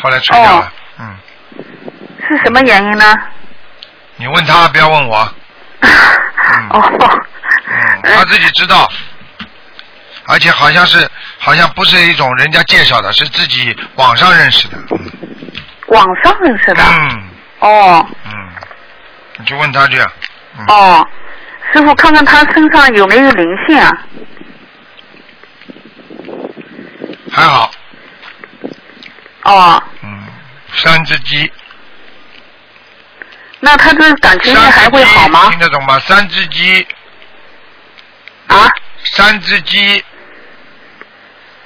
[0.00, 1.16] 后来吹掉了，嗯，
[2.28, 3.14] 是什么原因呢？
[4.16, 5.16] 你问他，不要问我，
[6.70, 7.20] 哦，
[7.68, 8.90] 嗯，他自己知道，
[10.26, 15.10] 而且好像是好像不是一种人家介绍的，是自己网上认识的，嗯。
[15.88, 16.82] 网上认识的。
[16.84, 17.28] 嗯
[17.60, 18.32] 哦嗯，
[19.38, 19.98] 你去问他去，
[20.58, 21.06] 嗯，哦，
[21.72, 23.90] 师傅看看他身上有没有灵性啊？
[27.32, 27.70] 还好，
[29.42, 30.26] 哦，嗯，
[30.74, 31.50] 三只鸡，
[33.60, 35.58] 那他这感情还会好吗听？
[35.58, 35.98] 得懂吗？
[36.00, 36.86] 三只鸡，
[38.46, 38.70] 啊，
[39.04, 40.04] 三只鸡。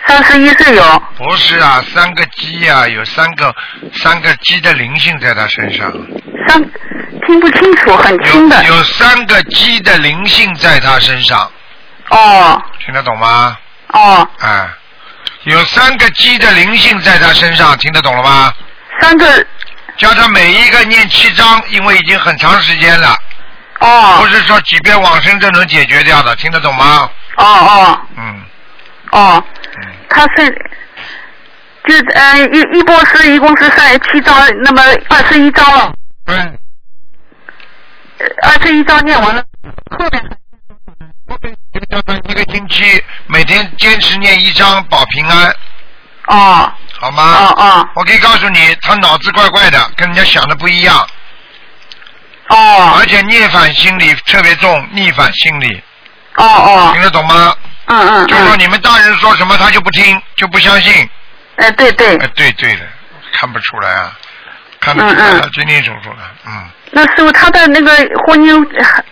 [0.06, 1.02] 三十一岁有。
[1.16, 3.54] 不是啊，三个鸡呀、有三个
[3.94, 5.90] 三个鸡的灵性在他身上，
[6.48, 6.62] 三
[7.26, 8.64] 听不清楚，很轻的。
[8.64, 11.50] 有有三个鸡的灵性在他身上，
[12.10, 12.62] 哦。
[12.84, 13.56] 听得懂吗？
[13.88, 14.68] 哦，哎，
[15.44, 18.52] 有三个鸡的灵性在他身上，听得懂了吗？
[19.00, 19.46] 三个。
[19.98, 23.14] 叫他每一个念七章，因为已经很长时间了，
[23.80, 24.16] 哦。
[24.18, 27.08] 不哦是说几遍往生就能解决掉的，听得懂吗？
[27.36, 28.00] 哦哦。
[28.16, 28.42] 嗯。
[29.10, 29.61] 哦，嗯，
[30.08, 30.50] 他是
[31.88, 35.92] 就呃一一波是一共是三十七章，那么二十一章了，
[36.24, 39.44] 对，呃二十一章念完了，
[39.90, 45.54] 后面就叫做一个星期每天坚持念一章保平安，
[46.26, 46.72] 哦。
[47.00, 47.22] 好吗？
[47.22, 47.88] 哦哦。
[47.96, 50.96] 我可以告诉你，他脑子怪怪的，跟人家想的不一样，
[52.48, 52.94] 哦。
[52.96, 55.82] 而且逆反心理特别重，逆反心理，
[56.36, 56.90] 哦哦。
[56.92, 57.56] 听，得懂吗？
[57.92, 61.08] 嗯嗯嗯，就说你们大人说什么他就不听，就不相信。
[61.56, 62.82] 哎对对哎，，对对的，
[63.34, 64.12] 看不出来啊，
[64.80, 66.64] 看得出来嗯嗯他清清楚楚的，嗯。
[66.94, 67.90] 那师傅他的那个
[68.26, 68.66] 婚姻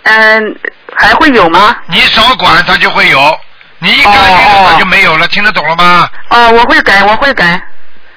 [0.05, 0.57] 嗯、
[0.97, 1.77] 还会有吗？
[1.87, 3.38] 你少管他就会有，
[3.79, 6.09] 你一改哦他就没有了，听得懂了吗？
[6.31, 7.61] 哦，我会改，我会改。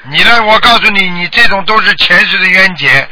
[0.10, 0.44] 你呢？
[0.44, 3.08] 我告诉你，你这种都是前世的冤结。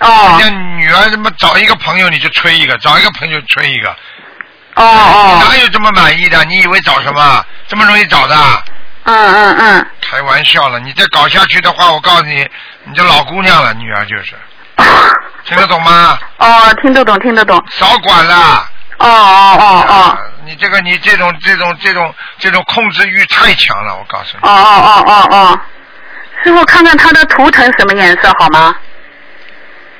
[0.00, 3.96] 哦人家女儿他妈找一个朋友你就吹一个，找一个朋友吹一个，
[4.74, 6.44] 哦哦，哪有这么满意的？
[6.44, 7.44] 你以为找什么？
[7.68, 8.36] 这么容易找的？
[9.04, 10.78] 嗯嗯嗯，开玩笑了！
[10.78, 12.48] 你再搞下去的话，我告诉你，
[12.84, 14.34] 你这老姑娘了，女儿就是，
[15.44, 16.18] 听得懂吗？
[16.38, 17.60] 哦，听得懂，听得懂。
[17.70, 18.68] 少管了。
[18.98, 24.48] 哦哦哦哦啊，你这个你这种这种这种这种控制欲太强了，我告诉你。
[24.48, 25.60] 哦哦哦哦哦，
[26.44, 28.72] 师傅看看他的图腾什么颜色好吗？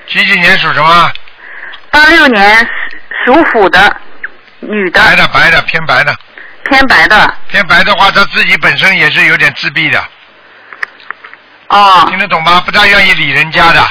[0.06, 1.10] 几几年属什么？
[1.90, 2.56] 八六年
[3.24, 3.96] 属属虎的
[4.62, 6.16] 女的，白的白的偏白的，
[6.64, 7.34] 偏白的。
[7.48, 10.02] 偏白的话，他自己本身也是有点自闭的，
[11.68, 12.62] 哦，听得懂吗？
[12.64, 13.88] 不大愿意理人家的，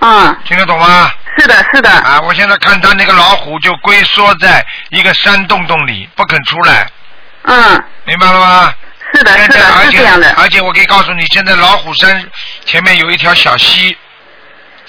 [0.00, 1.10] 嗯，听得懂吗？
[1.38, 1.90] 是的，是的。
[1.90, 6.86] 啊，我现在看他那个老虎就龟缩在一个山洞洞里，不肯出来，
[7.44, 8.74] 嗯，明白了吗？
[9.14, 10.34] 是的，是的，是这样的。
[10.36, 12.28] 而且我可以告诉你，现在老虎山
[12.64, 13.96] 前面有一条小溪，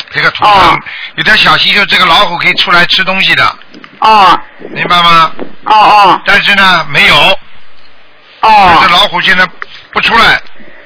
[0.09, 0.79] 这个图上、哦
[1.15, 3.55] 有条小溪，就这个老虎可以出来吃东西的，
[4.01, 4.39] 哦。
[4.69, 5.31] 明白吗？
[5.65, 6.21] 哦哦。
[6.25, 7.37] 但是呢，没有，哦。
[8.41, 9.45] 这哦老虎现在
[9.91, 10.39] 不出来，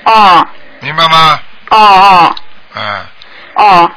[0.04, 0.48] 哦。
[0.82, 1.40] 明白吗？
[1.70, 2.36] 哦哦。
[2.76, 3.06] 嗯，
[3.56, 3.92] 哦，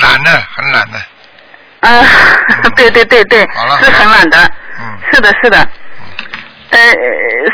[0.00, 0.98] 懒的，很懒的，
[1.80, 2.06] 嗯，
[2.74, 4.50] 对对对对好了，是很懒的。
[4.80, 5.58] 嗯，是的，是的。
[6.70, 6.78] 呃，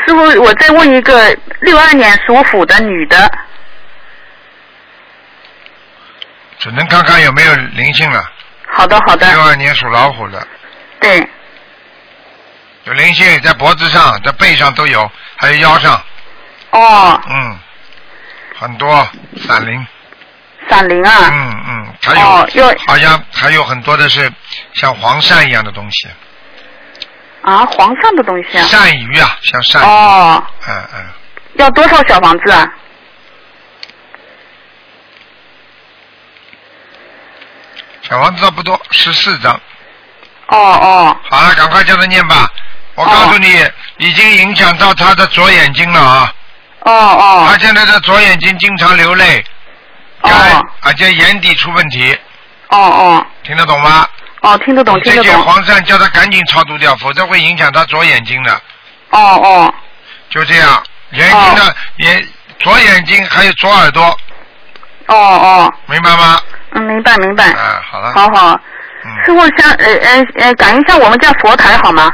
[0.05, 3.29] 师傅，我再问一个，六二年属虎的女的，
[6.57, 8.23] 只能看看有没有灵性了。
[8.67, 10.47] 好的，好的，六二年属老虎的，
[11.01, 11.27] 对，
[12.83, 16.01] 有灵性在脖子上、在背上都有，还有腰上，
[16.69, 17.59] 哦，嗯，
[18.55, 19.09] 很多
[19.47, 19.87] 闪灵，
[20.69, 22.67] 闪灵啊，嗯嗯，还有、哦又。
[22.85, 24.31] 好像还有很多的是
[24.73, 26.07] 像黄鳝一样的东西，
[27.41, 31.05] 啊，黄鳝的东西啊，鳝鱼啊，像鳝鱼，哦，嗯嗯，
[31.55, 32.71] 要多少小房子啊？
[38.03, 39.59] 小房子倒不多，十四张。
[40.51, 42.49] 哦哦，好了，赶快叫他念吧。
[42.95, 43.65] 我告诉你，
[43.97, 46.33] 已经影响到他的左眼睛了啊！
[46.81, 47.47] 哦哦。
[47.49, 49.43] 他现在的左眼睛经常流泪，
[50.21, 50.29] 哦。
[50.29, 52.17] 干，而且眼底出问题，
[52.67, 53.25] 哦哦。
[53.43, 54.05] 听得懂吗？
[54.41, 58.53] 哦，听得懂，听这些得懂，黄鳝叫他赶紧超度掉，否则会影响他左眼睛的。
[59.11, 59.73] 哦哦。
[60.29, 62.27] 就这样，眼睛的眼
[62.59, 64.03] 左眼睛还有左耳朵，
[65.07, 66.41] 哦哦，明白吗？
[66.73, 68.59] 嗯，明白明白，啊，好了，好好，
[69.01, 72.13] 师嗯，傅想呃呃呃感应一下我们家佛台好吗？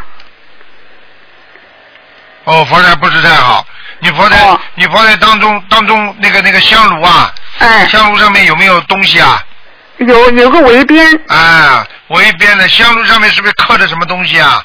[2.45, 3.65] 哦，佛台不是太好，
[3.99, 9.43] 你佛台，哦你佛台当中当中那个那个香炉啊，哎，香炉上面有没有东西啊？
[9.97, 14.63] 有有个围边，啊，围边的香炉上面是不是刻着什么东西啊？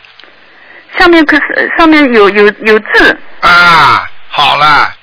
[0.99, 4.95] 上面可是上面有有有字，啊，好了，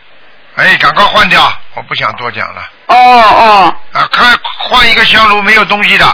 [0.55, 2.61] 哎，赶快换掉，我不想多讲了。
[2.85, 6.05] 哦哦啊，看换一个香炉没有东西的，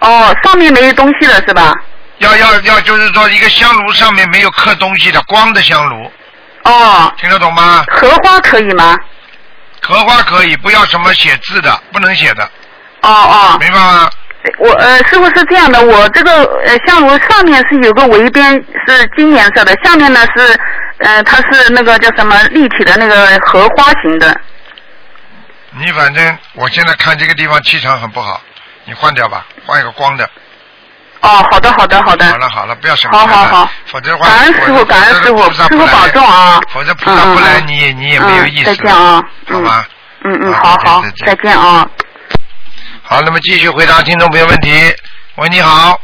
[0.00, 1.72] 哦，上面没有东西了是吧？
[2.18, 6.10] 要要要，就是说一个香炉上面没有刻东西的，光的香炉，
[6.64, 7.84] 哦，听得懂吗？
[7.88, 8.98] 荷花可以吗？
[9.82, 12.44] 荷花可以，不要什么写字的，不能写的，
[13.00, 14.10] 哦哦，明白吗？
[14.58, 18.52] 我呃师傅是这样的，我这个呃香炉上面是有个围边
[18.86, 20.58] 是金颜色的，下面呢是
[20.98, 24.38] 呃它是那个叫什么立体的那个荷花形的。
[25.78, 28.40] 你反正我现在看这个地方气场很不好，
[28.90, 30.28] 你换掉吧，换一个光的。
[31.20, 32.26] 哦，好的好的好的。
[32.26, 36.60] 好了好了，不要什么好好好否则的话，感恩师傅，感恩师傅，师傅保重啊！
[36.70, 38.70] 否则菩萨不来，你也你也没有意思。
[38.72, 39.22] 嗯再见啊！
[39.48, 39.86] 好吧。
[40.24, 41.88] 嗯嗯，好好好再见，再见啊！
[43.04, 44.92] 好，那么继续回答听众朋友问题。
[45.36, 46.00] 喂，你好。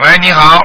[0.00, 0.62] 喂，你好，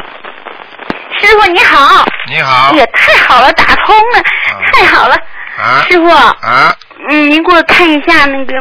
[1.19, 2.77] 师傅你好，你好哎。
[2.77, 4.23] 呀，太好了，打通了，
[4.71, 5.15] 太好了，
[5.57, 6.73] 啊师傅，啊，
[7.09, 8.53] 嗯，您给我看一下那个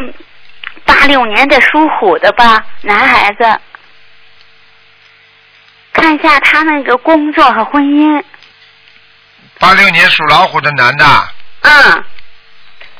[0.85, 3.59] 八六年的属虎的吧，男孩子，
[5.93, 8.23] 看一下他那个工作和婚姻，
[9.59, 11.05] 八六年属老虎的男的。
[11.61, 12.03] 嗯，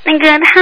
[0.04, 0.62] 那个他，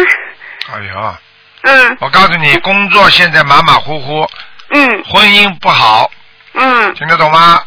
[0.74, 1.16] 哎呦，
[1.62, 1.98] 嗯。
[2.00, 4.30] 我告诉你，工作现在马马虎虎，
[4.70, 5.04] 嗯。
[5.04, 6.12] 婚姻不好，
[6.54, 7.64] 嗯，听得懂吗？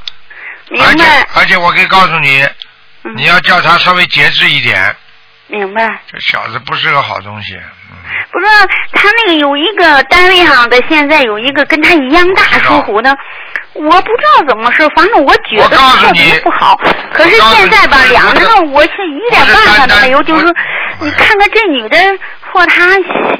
[0.70, 2.42] 而且明白，而且我可以告诉你，
[3.04, 3.16] 嗯。
[3.16, 4.96] 你要叫他稍微节制一点，
[5.48, 6.00] 明白。
[6.10, 7.54] 这小子不是个好东西。
[7.56, 7.96] 嗯，
[8.32, 8.46] 不是
[8.92, 13.16] 他那个有一个单位上的，现在有一个跟他一样大属虎的，
[13.74, 16.78] 我不知道怎么是，反正我觉我得告诉你特别不好。
[17.12, 20.46] 可是现在吧两个人我是一点办法都没有，不就是
[21.00, 21.98] 你看看这女的
[22.40, 22.92] 和他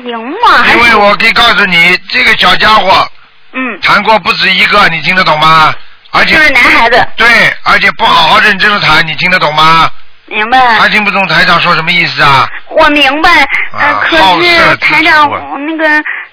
[0.03, 0.63] 行吗？
[0.63, 3.07] 还因为是我可以告诉你，这个小家伙
[3.53, 5.75] 嗯，谈过不止一个，你听得懂吗？
[6.13, 7.27] 而且就是男孩子，对，
[7.65, 9.91] 而且不好好认真的谈，你听得懂吗？
[10.35, 10.79] 明白？
[10.79, 12.49] 他听不懂台长说什么意思啊？
[12.71, 13.31] 我明白，
[13.73, 15.89] 呃，啊可好色是之台长徒啊我那个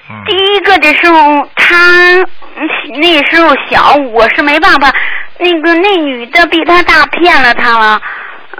[0.10, 1.76] 嗯第一个的时候，他
[2.58, 2.68] 嗯
[3.02, 4.92] 那时候小，我是没办法。
[5.40, 8.02] 那个那女的比他大，骗了他了。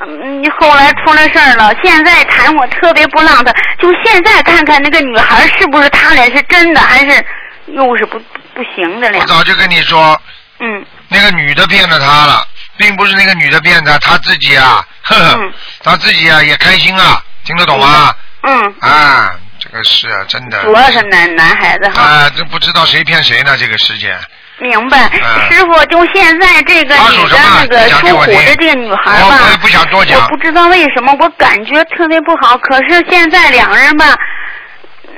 [0.04, 1.72] 嗯，后来出了事儿了。
[1.84, 7.24] 现在谈我特别不让他，就现在看看那个女孩是不是他俩是真的，还是
[7.68, 8.18] 又是不
[8.56, 9.20] 不行的了？
[9.20, 10.20] 我早就跟你说，
[10.60, 12.44] 嗯那个女的骗了他了，
[12.82, 18.14] 并不是那个女的骗的，她自己啊， 呵呵，嗯他自己啊也开心啊，听得懂吗？
[18.44, 20.64] 嗯，啊，这个是啊，真的。
[20.64, 22.02] 主要是男男孩子哈。
[22.02, 23.56] 啊，这不知道谁骗谁呢？
[23.58, 24.18] 这个世界。
[24.58, 32.58] 明白，嗯师傅，就现在这个女的那个属虎的这个女孩吧，我不想多讲我不知道为什么，我感觉特别不好。
[32.58, 34.06] 可是现在两人吧，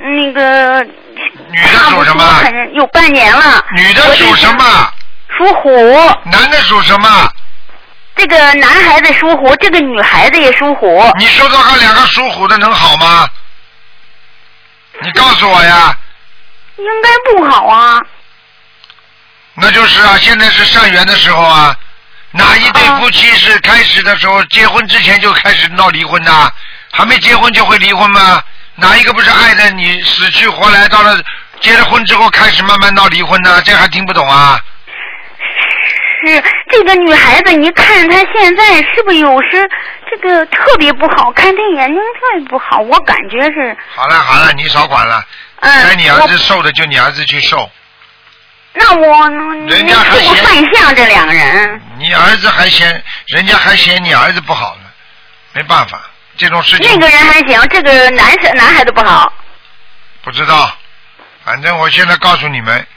[0.02, 2.24] 那个女的属什么？
[2.74, 3.64] 有半年了。
[3.76, 4.64] 女的属什么？
[5.38, 5.70] 属虎。
[6.32, 7.30] 男的属什么？
[8.16, 11.12] 这个男孩子属虎，这个女孩子也属虎。
[11.18, 13.28] 你说说看，两个属虎的能好吗？
[15.02, 15.98] 你告诉我呀。
[16.78, 18.00] 应该不好啊。
[19.56, 21.76] 那就是啊，现在是善缘的时候啊。
[22.32, 26.54] 哪一对夫妻是开始的时候结婚之前就开始闹离婚的？
[26.92, 28.42] 还没结婚就会离婚吗？
[28.76, 31.22] 哪一个不是爱的你死去活来，到了
[31.60, 33.62] 结了婚之后开始慢慢闹离婚呢？
[33.64, 34.60] 这还听不懂啊？
[36.26, 39.70] 是这个女孩子，你看她现在是不是有时
[40.10, 41.56] 这个特别不好看？
[41.56, 43.76] 她眼睛特别不好，我感觉是。
[43.96, 45.24] 好了好了，你少管了。
[45.62, 45.90] 嗯。
[45.90, 47.70] 该你儿子瘦的就你儿子去瘦，
[48.74, 49.30] 那我
[49.68, 54.90] 人家还我嫌犯相这两个人，你儿子还嫌人家还嫌你儿子不好呢，
[55.54, 56.02] 没办法，
[56.38, 59.32] 这种事情那个人还行，这个男生男孩子不好。
[60.22, 60.76] 不知道，
[61.46, 62.88] 反正我现在告诉你们，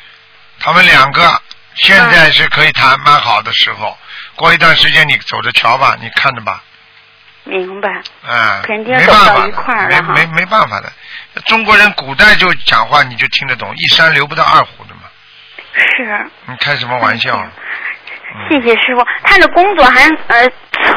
[0.61, 1.41] 他们两个
[1.77, 3.97] 现在是可以谈蛮好的时候，
[4.35, 6.63] 过一段时间你走着瞧吧，你看着吧，
[7.45, 7.89] 明白。
[8.27, 10.93] 嗯，肯定没走到一办法的块儿了哈没没没办法的，
[11.47, 15.03] 中国人古代就讲话你就听得懂，一山留不到二虎的嘛，
[15.75, 17.47] 是，你开什么玩笑？
[18.51, 19.07] 谢谢师傅。
[19.23, 20.47] 他的工作还呃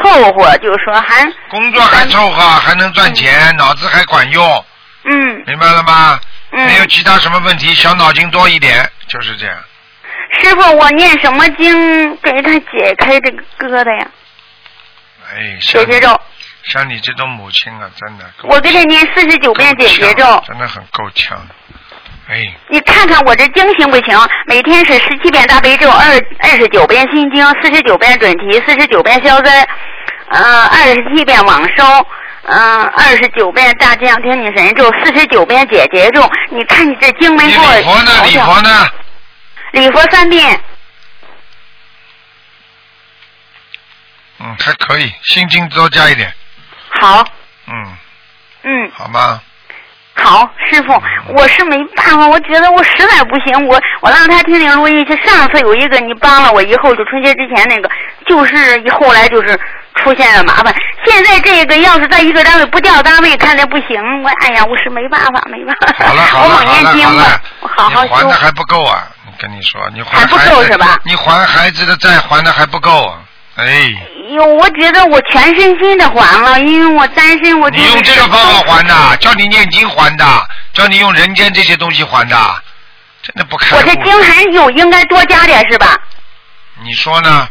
[0.02, 4.64] 凑合，就是说还工作还凑合，还能赚钱，脑子还管用，
[5.04, 6.18] 嗯明白了吗？
[6.52, 6.66] 嗯。
[6.66, 9.56] 没有其他什么问题，小脑筋多一点，就是这样。
[10.40, 14.06] 师傅，我念什么经给他解开这个疙瘩呀？
[15.32, 16.20] 哎，解结咒。
[16.64, 20.42] 像你这种母亲啊，真的够我给他念四十九遍解结咒。
[20.46, 21.38] 真的很够呛。
[22.28, 24.16] 哎，你看看我这经行不行？
[24.46, 26.04] 每天是十七遍大悲咒，二
[26.40, 29.66] 二十九遍心经，四十九遍准提，四十九遍消灾，
[30.28, 32.06] 呃，二十七遍往生，
[32.42, 36.22] 嗯、二十九遍大吉祥天女神咒，四十九遍解结咒。
[36.50, 38.24] 你看你这经没你给我礼佛呢？
[38.26, 38.88] 礼佛呢？
[39.72, 40.60] 礼佛三遍，
[44.40, 46.32] 嗯，还可以，心经多加一点。
[46.88, 47.24] 好，
[47.66, 47.96] 嗯，
[48.64, 49.40] 嗯，好吗？
[50.16, 55.06] 好，师傅，我是没办法，我觉得我实在不行，我我让他听听录音。
[55.06, 57.88] 去上次有一个你帮了我以后，就春节之前那个，
[58.26, 59.58] 就是后来就是
[59.94, 60.74] 出现了麻烦。
[61.06, 64.22] 现在这个要是在一个单位不调单位，看来不行。
[64.22, 66.06] 我哎呀，我是没办法，没办法。
[66.06, 68.34] 好了好我了好了 好了，，我好好修你还的。
[68.34, 69.08] 还不够啊！
[69.40, 73.20] 你跟你说，你还还不够是吧你还孩子的债还的还不够啊！
[73.56, 73.90] 哎，
[74.36, 80.24] 哟，我觉得我全身心的还了，因为我担心，我就你用这个方法还的，叫你念经还的，
[80.74, 82.36] 叫你用人间这些东西还的，
[83.22, 83.76] 真的不开。
[83.76, 85.96] 我这经还有应该多加点是吧？
[86.82, 87.48] 你说呢？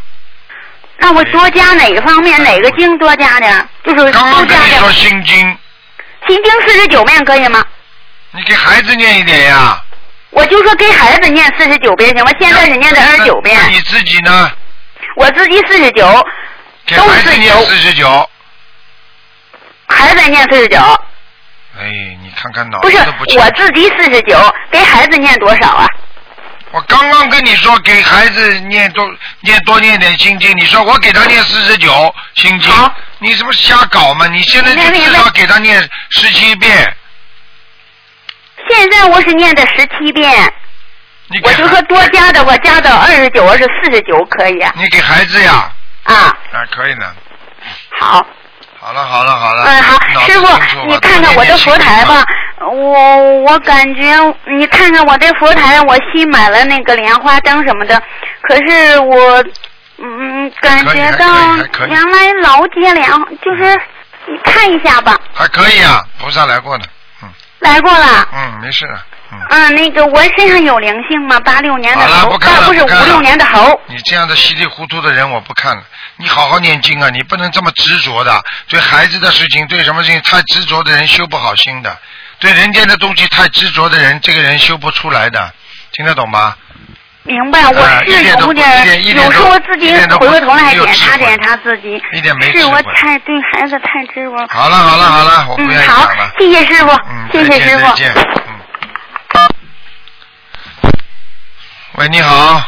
[0.99, 2.43] 那我多加哪个方面？
[2.43, 3.67] 哪个经多加点？
[3.83, 4.91] 就是刚刚跟你说。
[4.91, 5.57] 心经，
[6.27, 7.63] 心经四十九遍可以吗？
[8.31, 9.81] 你给孩子念一点呀。
[10.31, 12.31] 我就说给孩子念四十九遍行吗？
[12.39, 14.51] 现在是念的二十九遍，你自己呢？
[15.15, 16.27] 我自己四十九，
[16.85, 18.29] 给都是孩子念九四十九。
[19.87, 20.77] 孩子念四十九，
[21.79, 21.89] 哎，
[22.21, 24.37] 你看看脑子都不是我自己四十九，
[24.71, 25.87] 给孩子念多少啊？
[26.71, 29.09] 我刚刚跟你说给孩子念多
[29.41, 32.71] 念多念点心经，你说我给他念四十九心经，
[33.17, 34.27] 你这不是瞎搞吗？
[34.27, 36.95] 你现在就至少给他念十七遍，
[38.69, 40.31] 现在我是念的十七遍，
[41.27, 44.71] 你我就说多加的我加到二十九，是四十九可以啊？
[44.77, 45.71] 你给孩子呀，
[46.03, 47.05] 啊，啊可以呢。
[47.89, 48.25] 好，
[48.79, 52.23] 好了好了好了，嗯好，师傅你看看我的佛台吧，
[52.61, 54.01] 我我感觉
[54.57, 58.01] 你看看我这佛台，我新买了那个莲花灯什么的，
[58.41, 59.43] 可是我
[59.97, 61.27] 嗯感觉到
[61.85, 63.05] 原来老接莲，
[63.43, 63.77] 就是
[64.27, 66.89] 你看一下吧，还可以啊，菩萨来过呢，嗯
[67.59, 68.27] 来过了。
[68.33, 68.99] 嗯，没事的，
[69.31, 69.39] 嗯。
[69.49, 71.39] 嗯，那个我身上有灵性吗？
[71.41, 73.79] 八六年的，猴，不看了，啊不是五六年的猴。
[73.87, 75.83] 你这样的稀里糊涂的人，我不看了。
[76.17, 78.43] 你好好念经啊，你不能这么执着的。
[78.67, 81.97] 对孩子的事情，对什么事情太执着的人，修不好心的。
[82.39, 85.53] 对人间的东西太执着的人，这个人修不出来的，
[85.91, 86.55] 听得懂吗？
[87.23, 88.25] 明白，我啊是有点
[89.15, 94.47] 有时都候自己回过头来检查检查自己，一点没智是我太对孩子太执着。
[94.47, 97.85] 好了好了好了，我不愿嗯，好意讲了。，谢谢师傅，嗯，谢谢师傅。
[97.87, 98.13] 再见。
[98.15, 99.49] 嗯。
[101.95, 102.63] 喂，你好，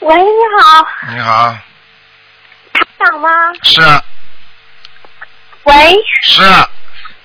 [0.00, 1.56] 喂，你好，你好，
[2.72, 3.28] 台长吗？
[3.64, 4.00] 是啊
[5.64, 6.68] 喂，是啊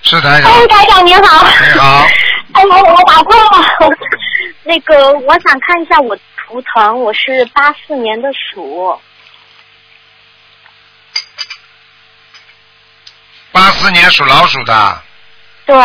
[0.02, 1.46] 是台长，哎，台长您好。
[1.46, 2.06] 你好，
[2.52, 3.96] 哎呀，我打错了。
[4.64, 9.00] 那个，我想看一下我图腾，我是八四年的鼠。
[13.52, 15.02] 八四年属老鼠的，
[15.66, 15.76] 对，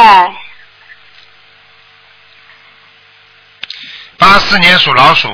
[4.18, 5.30] 八四年属老鼠，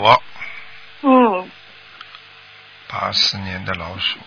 [1.02, 1.52] 嗯，
[2.88, 4.18] 八四年的老鼠，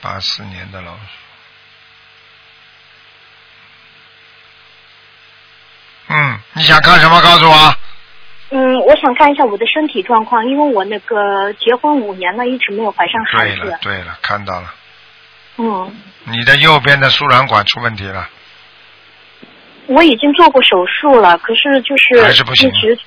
[0.00, 1.21] 八四年的老鼠。
[6.12, 7.20] 嗯，你想看什么？
[7.20, 7.74] 告诉我。
[8.50, 13.78] 嗯，我想看一下我的身体状况，因为我那个结婚五年了，一直没有怀上孩对了子，。
[13.80, 14.74] 对了，看到了，
[15.56, 18.28] 嗯，你的右边的输卵管出问题了，
[19.86, 22.98] 我已经做过手术了，可是就是还是不行一直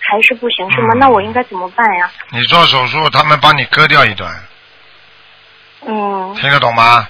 [0.00, 0.88] 还是不行，是吗？
[0.92, 2.10] 嗯那我应该怎么办呀？
[2.30, 4.30] 你做手术，他们帮你割掉一段，
[5.86, 7.08] 嗯，听得懂吗？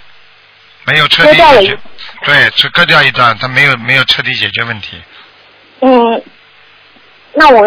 [0.86, 1.78] 没有彻底解决，
[2.24, 5.02] 对，是割掉一段，他没有没有彻底解决问题。
[5.80, 6.22] 嗯，
[7.34, 7.66] 那我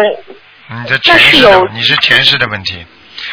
[0.70, 2.84] 你的前世你是前世的问题，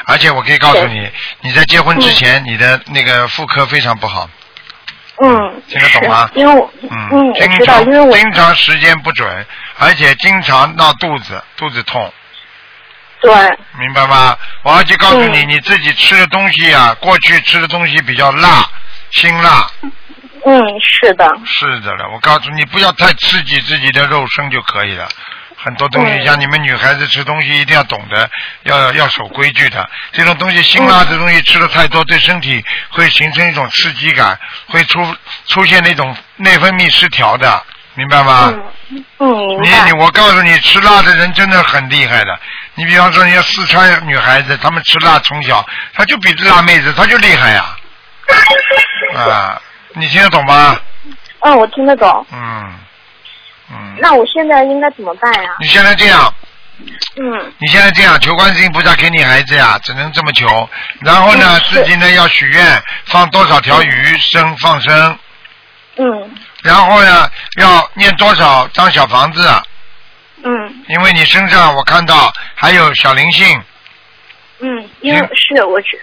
[0.06, 1.10] 而且我可以告诉你，
[1.42, 4.30] 你在结婚之前，你的那个妇科非常不好，
[5.22, 6.72] 嗯，听得懂吗是因为我？
[6.82, 9.46] 嗯，嗯，我经常经常时间不准，
[9.80, 12.14] 而且经常闹肚子，肚子痛，
[13.22, 13.34] 对，
[13.80, 14.38] 明白吗？
[14.64, 18.70] 我而且告诉你，嗯你自己吃的东西啊，过去吃的东西比较辣，
[19.12, 19.68] 辛辣，
[20.46, 22.08] 嗯，是的，是的了。
[22.14, 25.08] 我告诉你，不要太刺激自己的肉身就可以了。
[25.58, 28.30] 很多东西，嗯像你们女孩子吃东西一定要懂得，
[28.64, 29.90] 要要守规矩的。
[30.12, 34.38] 这种东西辛辣的东西吃的太多，对身体会形成一种刺激感，
[34.68, 35.16] 会出
[35.48, 37.64] 出现那种内分泌失调的，
[37.96, 38.54] 明白吗？
[38.92, 39.28] 嗯嗯，
[39.62, 42.40] 明你白你，我告诉你，吃辣的人真的很厉害的。
[42.76, 45.66] 你比方说，人家四川女孩子，她们吃辣从小，
[45.96, 47.66] 她就比辣妹子，她就厉害呀。
[49.16, 49.60] 啊，
[49.96, 50.80] 你听得懂吗？
[51.42, 52.26] 嗯，我听得懂。
[52.32, 52.74] 嗯
[53.72, 53.96] 嗯。
[54.00, 55.50] 那我现在应该怎么办呀？
[55.60, 56.34] 你现在这样，
[57.18, 60.70] 嗯你现在这样，求观世音菩萨给你孩子呀，只能这么求。
[61.02, 65.18] 然后呢，自己呢要许愿，放多少条鱼生放生，
[65.98, 66.32] 嗯
[66.64, 67.30] 然后呢
[67.60, 69.48] 要念多少张小房子，
[70.44, 73.62] 嗯因为你身上我看到还有小灵性。
[74.60, 76.02] 嗯，因为嗯是我之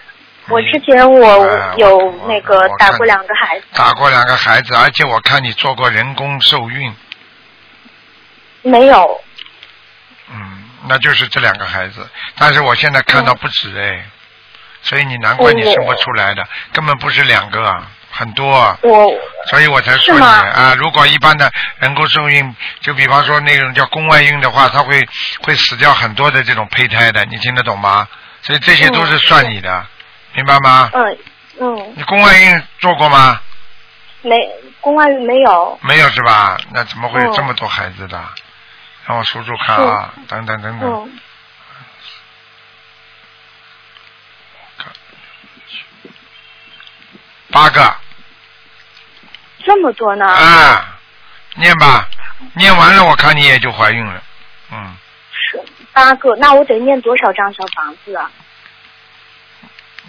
[0.49, 6.93] 我之前我哎有那个打过两个孩子，打过两个孩子，而且我看你做过人工受孕，
[8.61, 9.21] 没有。
[10.29, 12.07] 嗯，那就是这两个孩子。
[12.37, 14.05] 但是我现在看到不止哎，
[14.81, 18.77] 所以你难怪你哦生不出来的，根本不是两个啊，很多啊。
[18.81, 19.13] 我
[19.49, 25.07] 所以我才说你啊，如果一般的人工受孕，就比方说那种叫宫外孕的话，它会
[25.41, 28.05] 会死掉很多的这种胚胎的，你听得懂吗？
[28.41, 29.85] 所以这些都是算你的，
[30.33, 30.89] 明白吗？
[30.93, 31.17] 嗯
[31.59, 33.39] 嗯你宫外孕做过吗？
[34.21, 34.35] 没
[34.81, 35.79] 宫外孕没有。
[35.81, 36.57] 没有是吧？
[36.71, 38.23] 那怎么会有嗯这么多孩子的？
[39.05, 41.19] 让我数数看啊，等等等等，嗯
[47.51, 47.95] 八个
[49.63, 50.25] 这么多呢？
[50.25, 50.97] 啊，
[51.55, 52.07] 念吧，
[52.55, 54.23] 念完了我看你也就怀孕了，
[54.71, 54.97] 嗯，
[55.31, 55.61] 是
[55.91, 58.31] 八个，那我得念多少张小房子啊？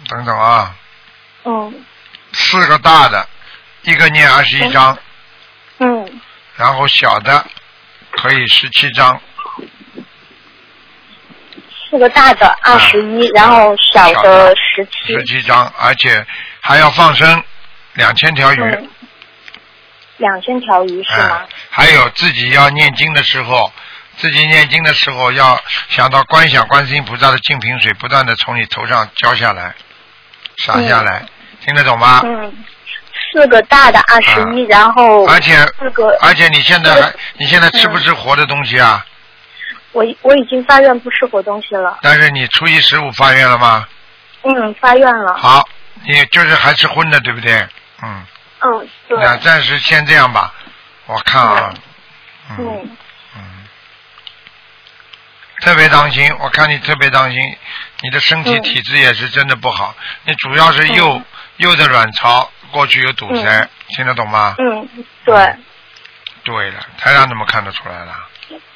[0.05, 0.75] 等等啊，
[1.43, 1.85] 嗯
[2.33, 3.27] 四个大的，
[3.83, 4.97] 一个念二十一章，
[5.79, 6.21] 嗯。
[6.57, 7.45] 然后小的
[8.11, 9.19] 可以十七章，
[11.89, 15.13] 四个大的二十一，然后小的十七。
[15.13, 16.25] 十七章，而且
[16.61, 17.43] 还要放生
[17.93, 18.89] 两千条鱼，嗯，
[20.17, 21.41] 两千条鱼是吗？
[21.41, 23.71] 哎？，还有自己要念经的时候，
[24.17, 29.75] 自己念经的时候要想到观想观世音菩萨的净瓶水不断的从你头上浇下来，
[30.57, 31.23] 洒下来，
[31.61, 32.21] 听得懂吗？
[32.23, 32.53] 嗯，
[33.31, 39.05] 四个大的二十一，然后而且四个，而且你现在还你现在吃不吃活的东西啊？
[39.91, 41.99] 我我已经发愿不吃活东西了。
[42.01, 43.87] 但是你初一十五发愿了吗？
[44.43, 45.35] 嗯，发愿了。
[45.37, 45.67] 好，
[46.05, 47.53] 你就是还吃荤的，对不对？
[48.03, 48.25] 嗯，
[48.59, 49.17] 嗯，对。
[49.17, 50.53] 那暂时先这样吧。
[51.05, 51.73] 我看啊，
[52.49, 52.97] 嗯嗯
[53.37, 53.41] 嗯，
[55.61, 57.39] 特别当心，我看你特别当心，
[58.01, 58.61] 你的身体嗯。
[58.61, 59.95] 体质也是真的不好。
[60.25, 61.21] 你主要是右、
[61.57, 64.55] 右的卵巢过去有堵塞，听得懂吗？
[64.57, 64.87] 嗯，
[65.23, 65.55] 对，
[66.43, 68.13] 对了，台上怎么看得出来了？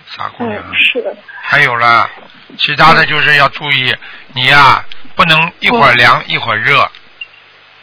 [0.08, 0.64] 傻姑娘。
[0.66, 1.02] 嗯，是。
[1.02, 2.10] 的，还有了，
[2.58, 3.96] 其他的就是要注意，
[4.34, 4.84] 你呀、
[5.16, 6.90] 不能一会儿凉、一会儿热，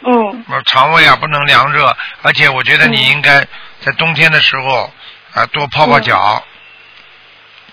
[0.05, 0.43] 嗯。
[0.49, 3.47] 呃肠胃啊不能凉热，而且我觉得你应该
[3.79, 4.91] 在冬天的时候
[5.33, 6.43] 啊、多泡泡脚，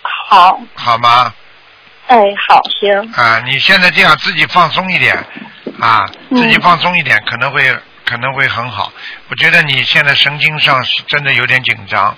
[0.02, 1.34] 好，好吗？
[2.06, 5.16] 哎，好，行，啊，你现在这样自己放松一点
[5.80, 6.36] 啊，嗯。
[6.36, 7.74] 自己放松一点可能会
[8.04, 8.92] 可能会很好。
[9.28, 12.16] 我觉得你现在神经上是真的有点紧张，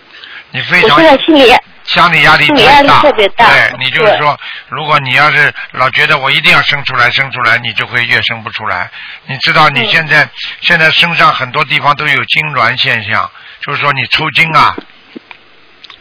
[0.50, 3.46] 你非常我现在心里心理压力特别大。
[3.46, 3.72] 对。
[3.78, 4.36] 你就是说，
[4.68, 8.90] 如果你要是老觉得我一定要生出来，生出来，你就会越生不出来。
[9.26, 9.86] 你知道你嗯。
[9.86, 10.28] 现在、
[10.60, 13.30] 现在身上很多地方都有痉挛现象，
[13.60, 14.74] 就是说你抽筋啊，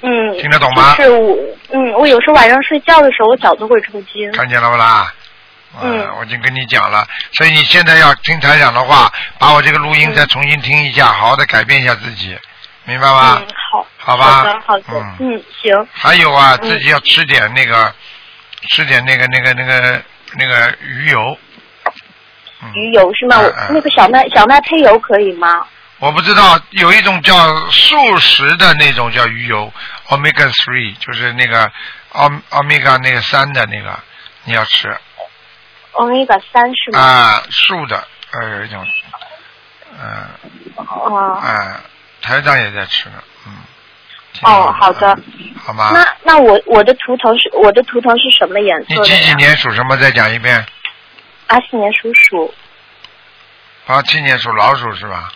[0.06, 1.36] 嗯，听得懂吗就是我，
[1.72, 4.32] 嗯，我有时候晚上睡觉的时候，我脚都会抽筋。
[4.34, 5.12] 看见了不啦？
[5.82, 12.38] 嗯呃我已经跟你讲了，所以你现在要听台长的话，把我这个录音再重新听一下，好好的改变一下自己，
[12.86, 13.42] 明白吗？
[13.42, 17.94] 嗯，好，好吧好的，好的，嗯嗯，行，还有啊，嗯自己要吃点那个，
[18.70, 20.02] 吃点那个那个那个
[20.38, 21.38] 那个鱼油。
[22.64, 23.36] 嗯鱼油是吗？
[23.70, 25.66] 那个小麦小麦胚油可以吗？
[26.00, 27.36] 我不知道有一种叫
[27.70, 29.72] 素食的那种叫鱼油
[30.08, 31.72] ，omega three，就是那个
[32.14, 34.00] om omega 那个三的那个，
[34.44, 34.96] 你要吃
[35.94, 37.00] omega 三是吗？
[37.00, 38.88] 啊，素的，呃，有一种，
[39.98, 40.28] 嗯、
[40.76, 41.82] 哦、啊，
[42.22, 43.54] 台长也在吃呢，嗯。
[44.44, 45.18] 哦，好的。
[45.66, 45.92] 好吗？
[45.94, 49.34] 那那我我的图腾是我的图腾是什么颜色的你几几？
[49.36, 49.96] 年属什么？
[49.96, 50.66] 再讲一遍。
[51.48, 52.54] 八四年属鼠，
[53.86, 55.32] 八七年属老鼠是吧？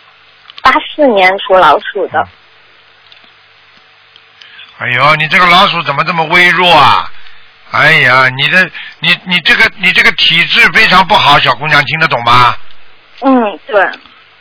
[0.60, 2.28] 八四年属老鼠的。
[4.80, 7.10] 哎呦，你这个老鼠怎么这么微弱啊？
[7.70, 8.70] 哎呀，你的
[9.00, 12.56] 你你这个你这个体质非常不好，小姑娘听得懂吗？
[13.20, 13.90] 嗯，对，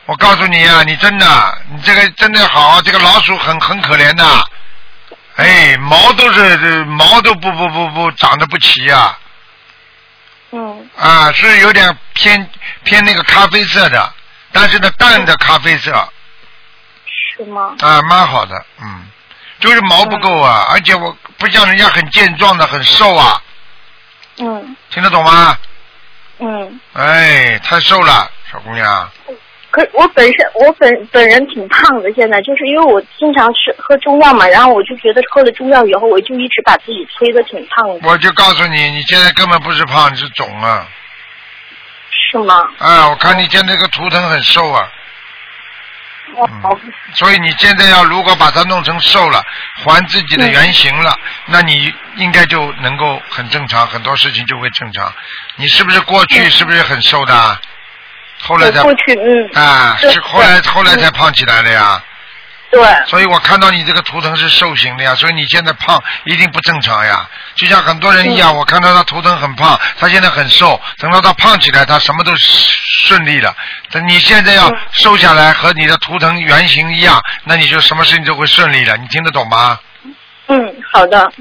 [0.06, 4.26] 我告诉你啊，你真的，你这个真的好，这个老鼠很很可怜的，
[5.36, 9.20] 哎，毛都是毛都不不不不长得不齐啊，
[10.52, 10.90] 嗯。
[10.98, 12.50] 啊，是有点偏
[12.86, 14.14] 偏那个咖啡色的，
[14.54, 15.92] 但是呢淡的咖啡色。
[17.36, 17.76] 是吗？
[17.80, 19.09] 啊，蛮好的，嗯，
[19.60, 23.42] 就是毛不够啊，而且我不像人家很健壮的很瘦啊，
[24.40, 25.58] 嗯听得懂吗？
[26.40, 26.80] 嗯。
[26.94, 29.10] 哎，太瘦了，小姑娘，
[29.72, 40.88] 可我本身我本本人挺胖的，现在就是因为我经常吃喝中药嘛，然后我就觉得喝了中药以后，我就一直把自己催的挺胖的，我就告诉你，你现在根本不是胖，你是肿啊。
[42.32, 42.70] 是吗？
[42.78, 44.88] 啊，我看你现在这个图腾很瘦啊，
[46.36, 46.80] 哦，
[47.16, 49.44] 所以你现在要如果把它弄成瘦了，
[49.84, 55.14] 还自己的原形了，那你应该就能够很正常，很多事情就会正常。
[55.56, 57.60] 你是不是过去是不是很瘦的啊？
[58.42, 62.02] 后来才过去嗯啊，是后来后来才嗯胖起来的呀。
[62.72, 67.28] 对，所以我看到你这个图腾是瘦型的呀，所以你现在胖一定不正常呀。
[67.56, 73.56] 就像很多人一样，我看到他图腾很胖，他现在很瘦，等到他胖起来，他什么都顺利了。
[73.90, 78.96] 等你现在要瘦下来，和你的图腾原型一样，那你就什么事情都会顺利了。
[78.98, 79.80] 你听得懂吗？
[80.48, 81.32] 嗯，好的，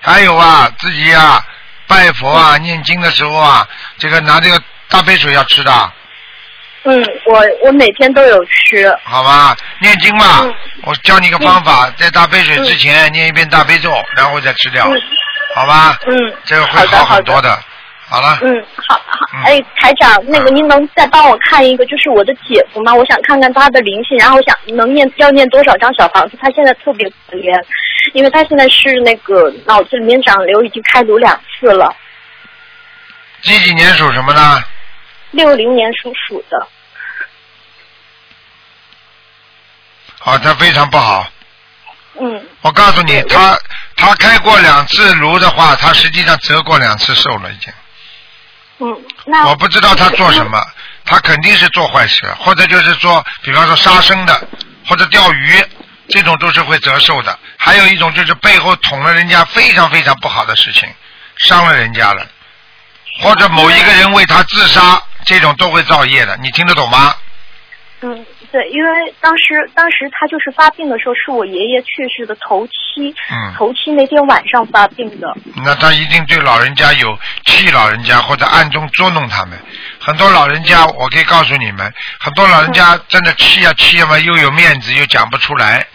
[0.00, 1.44] 还有啊，自己啊，
[1.86, 3.68] 拜佛啊，念经的时候啊，
[3.98, 4.58] 这个拿这个
[4.88, 5.92] 大杯水要吃的，
[6.84, 9.56] 嗯，我我每天都有吃，好吧？
[9.80, 10.54] 念经嘛，嗯
[10.84, 14.96] 我教你个方法，在大杯水之前念一遍大悲咒，然后再吃掉，嗯
[15.54, 15.98] 好吧？
[16.06, 17.58] 嗯，这个会好很多的。
[18.08, 22.92] 好了，嗯，好好嗯，哎，台长，那个您能再帮我看一个，就是我的姐夫吗？
[22.92, 26.36] 我想看看他的灵性，然后我想能念要念多少张小房子？
[26.42, 27.56] 他现在特别可怜，
[28.12, 31.94] 因为他现在是那个脑子里面长瘤，已经开颅两次了。
[33.42, 34.60] 几几年属什么呢？
[35.30, 36.68] 六零年属鼠的，
[40.18, 41.30] 好，他非常不好。
[42.20, 43.58] 嗯，我告诉你，他
[43.96, 47.72] 他开过两次颅的话，他实际上折过两次寿了已经。
[48.78, 50.60] 嗯，那我不知道他做什么，
[51.04, 54.48] 他肯定是做坏事，或者就是说，比方说杀生的，
[54.86, 55.64] 或者钓鱼，
[56.08, 57.38] 这种都是会折寿的。
[57.56, 60.88] 还有一种就是背后捅了人家非常非常不好的事情，
[61.36, 62.26] 伤了人家了，
[63.22, 66.36] 或者某一个人为他自杀，这种都会造业的。
[66.38, 67.14] 你听得懂吗？
[68.02, 75.36] 嗯，对，因为当时当时他就是发病的时候，是我爷爷去世的头七，嗯头七那天晚上发病的。
[75.62, 79.58] 那他一定对老人家有气老人家，或者暗中捉弄他们。
[80.00, 85.86] 很多老人家，我可以告诉你们，很多老人家真的气啊气啊嘛，又有面子又讲不出来。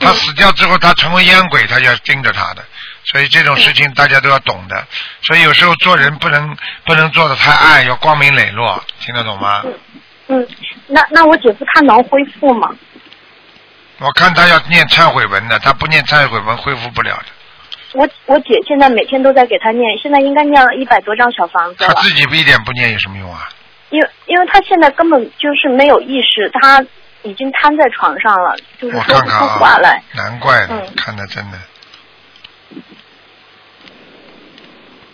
[0.00, 2.64] 他死掉之后，他成为烟鬼，他就要盯着他的。
[3.04, 4.86] 所以这种事情大家都要懂的。
[5.22, 9.62] 所以有时候做人不能不能做的太暗，要光明磊落，听得懂吗？
[10.28, 10.46] 嗯，
[10.86, 12.70] 那那我姐夫他能恢复吗？
[13.98, 17.24] 我看他要念忏悔文的，他不念忏悔文恢复不了的。
[17.92, 21.92] 我我姐现在每天都在给他念，现在应该念了一百多张小房子了。
[21.92, 23.48] 他自己不一点不念有什么用啊？
[23.90, 26.80] 因为因为他现在根本就是没有意识，他
[27.22, 31.58] 已经瘫在床上了，就是我说不出看看啊话来。，难怪，嗯看的真的，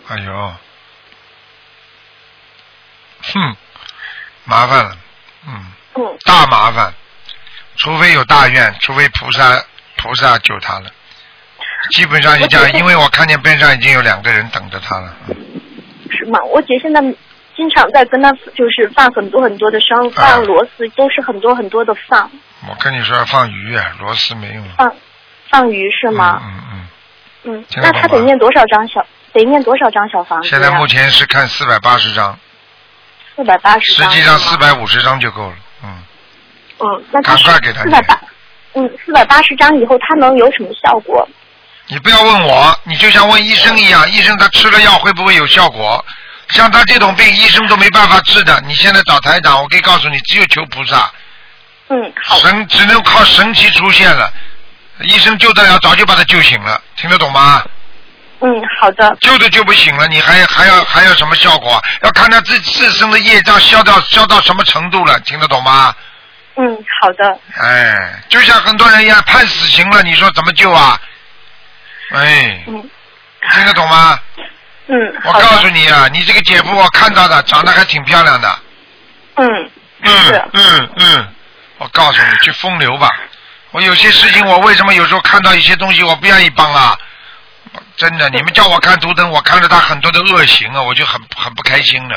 [0.09, 0.53] 哎呦，
[3.33, 3.55] 哼，
[4.45, 4.97] 麻烦了，
[5.47, 6.93] 嗯，嗯大麻烦，
[7.77, 9.61] 除非有大愿，除非菩萨
[9.97, 10.89] 菩萨救他了。
[11.91, 15.35] 基本上是这样，因为我看见边上已经有两个人等着他了，嗯
[16.09, 16.39] 是吗？
[16.45, 17.01] 我姐现在
[17.55, 22.31] 经常在跟他就是放很多很多的生，放螺丝，都是很多很多的放
[22.69, 24.63] 我跟你说放鱼啊，螺丝没用。
[24.77, 24.93] 放
[25.49, 26.41] 放鱼是吗？
[26.41, 26.87] 嗯嗯
[27.43, 29.05] 嗯，那他得念多少张小？
[29.37, 30.41] 得念多少张小房嗯。
[30.41, 30.51] 子呀？
[30.51, 32.37] 现在目前是看四百八十张，
[33.35, 33.93] 四百八十。
[33.93, 34.57] 实际上四。
[34.57, 35.55] 百五十张就够了。
[35.83, 36.03] 嗯，
[36.79, 38.19] 嗯，那他赶快给他四百八，
[38.73, 41.27] 嗯，四百八十张以后他能有什么效果？
[41.87, 46.03] 你不要问我，你就像问医生一样，医生他吃了药会不会有效果？
[46.49, 48.59] 像他这种病，医生都没办法治的。
[48.65, 51.11] 你现在找台长，我可以告诉你，只有求菩萨，
[51.89, 52.37] 嗯，好。
[52.37, 54.33] 神只能靠神奇出现了。
[55.01, 57.63] 医生救得了，早就把他救醒了，听得懂吗？
[58.39, 58.47] 嗯，
[58.79, 59.17] 好的。
[59.19, 61.81] 救都救不醒了，你还还要还要什么效果？
[62.03, 65.93] 要看他自自身的业障消到消到什么程度了，听得懂吗？
[66.55, 67.39] 嗯，好的。
[67.59, 70.99] 哎，就像很多人一样，判死刑了，你说怎么救啊？
[72.13, 72.89] 哎，嗯
[73.53, 74.19] 听得懂吗？
[74.87, 75.33] 嗯，我。
[75.33, 78.59] 告诉你啊，你这个姐夫我看到的，长得还挺漂亮的。
[79.35, 79.69] 嗯，
[80.03, 81.27] 嗯是嗯嗯，
[81.77, 83.09] 我告诉你，去风流吧。
[83.71, 86.97] 我有些事情，我为什么有时候看到一些东西，我不愿意帮啊？
[87.97, 92.15] 真的，你们叫我看图腾，我看着他很多的恶行啊，我就很很不开心的。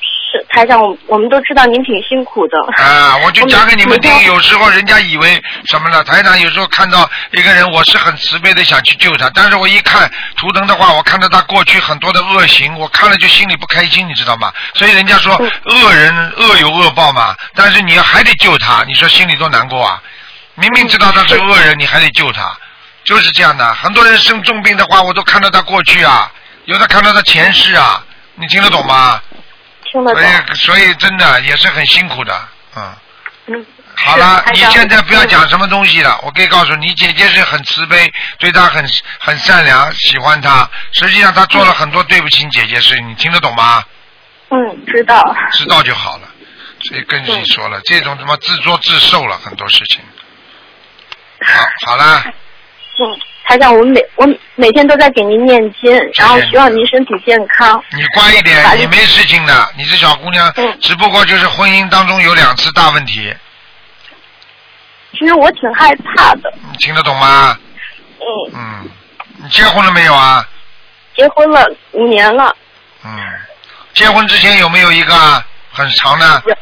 [0.00, 2.56] 是台长，我我们都知道您挺辛苦的。
[2.76, 6.02] 啊，我就讲给你们听，有时候人家以为什么呢？
[6.04, 14.52] 台长有时候看到一个人，我是很慈悲的想去救他，但是我一看图腾的话，我看到他过去很多的恶行，我看了就心里不开心，你知道吗？
[14.74, 20.00] 所以人家说恶人恶有恶报嘛，但是你还得救他，你说心里多难过啊！
[20.54, 22.56] 明明知道他是恶人，你还得救他，
[23.06, 23.72] 就是这样的。
[23.74, 26.30] 很多人生重病的话，我都看到他过去啊，
[26.66, 28.04] 有的看到他前世啊，
[28.34, 29.18] 你听得懂吗？
[29.90, 30.22] 听得懂。
[30.22, 32.94] 所以所以真的也是很辛苦的，嗯。
[33.46, 33.66] 嗯。
[33.98, 36.20] 好了，你现在不要讲什么东西了。
[36.22, 38.86] 我可以告诉你，姐姐是很慈悲，对她很
[39.18, 40.68] 很善良，喜欢她。
[40.92, 43.82] 实际上她做了很多对不起姐姐事，你听得懂吗？
[44.50, 45.34] 嗯，知道。
[45.52, 46.28] 知道就好了。
[46.80, 50.00] 所以跟你说了，这种什么自作自受了很多事情。
[51.40, 52.22] 好，好了，
[52.98, 57.82] 嗯，台长，我每我每天都在给您念经，然后希望您身体健康。
[57.92, 59.68] 你乖一点，你没事情的。
[59.76, 63.34] 你这小姑娘，嗯只不过就是婚姻当中有两次大问题，
[65.12, 66.52] 其实我挺害怕的。
[66.70, 67.58] 你听得懂吗？
[68.18, 68.90] 嗯，嗯，
[69.42, 70.48] 你结婚了没有啊？
[71.14, 72.56] 结婚了五年了，
[73.04, 73.10] 嗯，
[73.92, 76.42] 结婚之前有没有一个啊很长的？
[76.46, 76.56] 有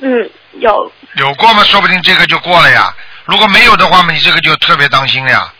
[0.00, 0.30] 嗯，
[0.60, 1.62] 有，有过吗？
[1.64, 2.94] 说不定这个就过了呀。
[3.24, 5.52] 如果没有的话嘛，你这个就特别当心了呀，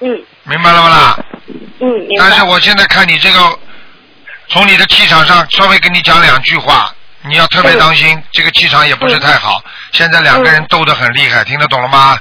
[0.00, 1.24] 嗯明白了吗啦？
[1.80, 2.28] 嗯，明白。
[2.28, 3.58] 但是我现在看你这个，
[4.48, 9.62] 从你的气场上稍微跟你讲两句话，你要特别当心，这个气场也不是太好。
[9.92, 12.18] 现在两个人斗得很厉害，听得懂了吗？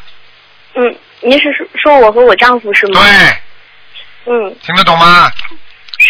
[0.75, 3.01] 嗯，您是说说我和我丈夫是吗？
[3.01, 5.31] 对，嗯，听得懂吗？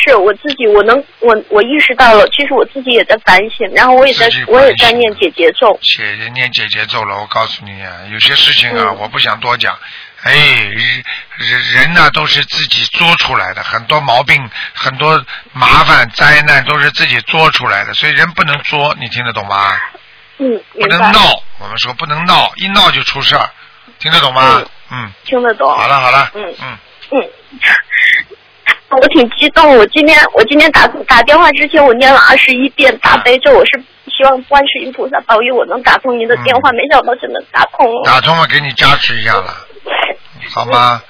[0.02, 5.78] 是我自己，我能，我我意识到了，其实我自己也在反省，然后我也在，我也在念姐姐咒。
[5.82, 9.78] 姐姐念姐姐咒了，我告诉你啊，有些事情啊，嗯我不想多讲。
[10.24, 11.04] 哎，人
[11.38, 19.76] 人人呐、都是自己作出来的，很多毛病、很多麻烦、灾难都是自己作出来的，所以人不能作，你听得懂吗？
[20.38, 20.88] 嗯，不。
[20.88, 23.50] 能闹，我们说不能闹，一闹就出事儿，
[23.98, 24.62] 听得懂吗？
[24.92, 25.68] 嗯，听得懂。
[25.76, 26.78] 好了好了，嗯嗯，
[27.12, 27.30] 嗯，
[28.90, 29.78] 我挺激动。
[29.78, 38.02] 我今天我今天打打电话之前，我念了二十一遍大悲咒，我是希望观世音菩萨保佑我能打通您的电话，没想到真的打通了。
[38.04, 39.56] 嗯打通了给你加持一下了，
[40.54, 41.02] 好吗？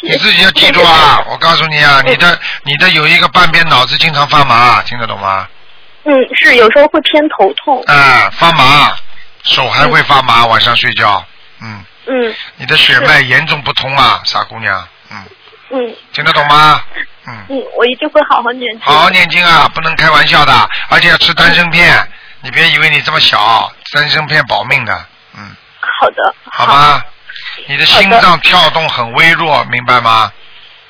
[0.00, 1.24] 你自己要记住啊！
[1.28, 5.48] 我告诉你啊，你的你的有一个半边脑子经常发麻，听得懂吗？
[6.04, 7.82] 嗯，是有时候会偏头痛。
[7.86, 8.94] 啊，发麻，
[9.42, 11.22] 手还会发麻，晚上睡觉，
[11.60, 15.16] 嗯，嗯你的血脉严重不通啊，傻姑娘，嗯，
[15.70, 16.82] 嗯听得懂吗？
[17.26, 18.80] 嗯，嗯，我一定会好好念经。
[18.80, 22.08] 好好念经啊，不能开玩笑的，而且要吃丹参片，
[22.40, 25.06] 你别以为你这么小，丹参片保命的，
[25.36, 26.34] 嗯，好的。
[26.50, 27.02] 好吗？
[27.66, 30.32] 你的心脏跳动很微弱，明白吗？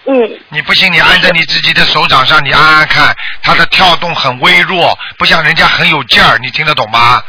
[0.07, 0.14] 嗯
[0.49, 7.22] 你不信，你按在你自己的手掌上，你按按看，它的跳动很微弱，不像人家很有劲儿，你听得懂吗？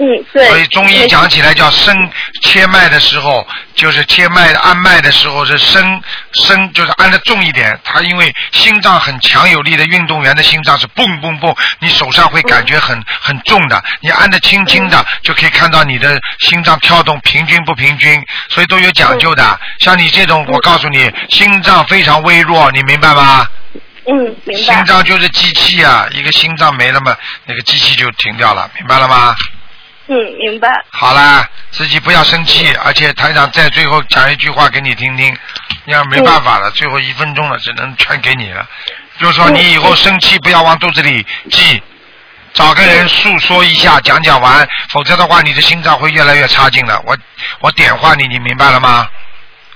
[0.00, 0.46] 嗯，对。
[0.48, 2.10] 所以中医讲起来叫生
[2.42, 3.44] 切脉的时候，
[3.74, 6.00] 就是切脉按脉的时候是生
[6.34, 7.76] 生，就是按的重一点。
[7.82, 13.82] 他因为心脏很强有力的运动员的心脏是蹦蹦蹦，你手上会感觉很很重的。
[14.00, 19.60] 你按的轻轻的，就可以看到你的心脏跳动平均不平均，所以都有讲究的。
[19.80, 23.48] 像你这种，我告诉你，心脏非常微弱，你明白吗？
[24.06, 24.84] 嗯，明白心。
[24.84, 29.34] 脏就是机器啊，一个心脏没了嘛，那个机器就停掉了，明白了吗？
[30.08, 30.68] 嗯，明白。
[30.90, 35.36] 好啦，自己不要生气，而且台长在最后讲一句话给你听听，
[35.84, 38.66] 你要没办法了，最后一分钟了，只能全给你了。
[39.18, 41.82] 就是说你以后生气不要往肚子里记，
[42.54, 47.02] 找个人诉说一下，讲讲完，否则的话你的心脏会越来越差劲的。
[47.04, 47.16] 我
[47.60, 49.06] 我点化你，你明白了吗？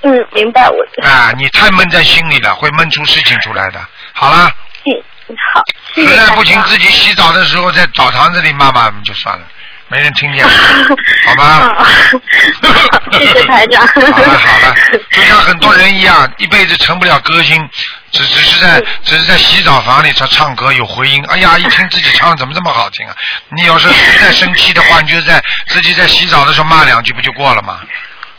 [0.05, 1.07] 嗯，明白我。
[1.07, 3.79] 啊，你太闷在心里了，会闷出事情出来的。
[4.15, 4.51] 好啦，
[4.85, 5.63] 嗯，好，
[5.95, 9.45] 实在不行自己洗澡的时候在澡堂子里骂骂就算了，
[9.93, 10.43] 没人听见，
[11.27, 11.45] 好吗？
[11.45, 11.87] 啊
[13.13, 13.87] 谢谢台长。
[13.87, 14.75] 好了好了，
[15.13, 17.69] 就像很多人一样，一辈子成不了歌星，
[18.11, 23.15] 只只是在只是在洗澡房里唱唱歌有回音，哎呀，一听自己唱的怎么这么好听啊！
[23.55, 27.81] 你要是实在生气的话，你就在自己在洗澡的时候骂两句不就过了吗？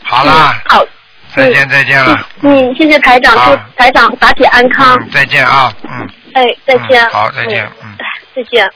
[0.02, 0.84] 好啦，好，
[1.36, 3.36] 再见再见了，嗯，谢谢台长，
[3.78, 4.98] 台长法体安康。
[5.00, 7.00] 嗯，再见啊，嗯，哎，再见。
[7.04, 7.96] 嗯好再见嗯
[8.34, 8.68] 再见。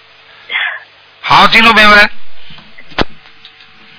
[1.20, 2.08] 好，听众朋友们。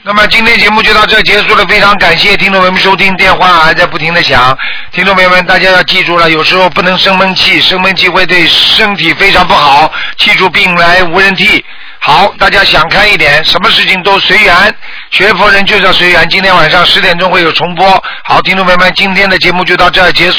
[0.02, 4.58] 那么今天节目就到这结束了，非常感谢听众朋友们收听，电话还在不停的响。
[4.94, 9.92] 听众朋友们，大家要记住了，有时候不能生闷气，生闷气会对身体非常不好。
[10.18, 11.64] 记住，病来无人替。
[12.02, 14.74] 好，大家想开一点，什么事情都随缘，
[15.12, 16.28] 学佛人就是要随缘。
[16.30, 18.02] 今天晚上十点钟会有重播。
[18.24, 20.28] 好，听众朋友们，今天的节目就到这结束。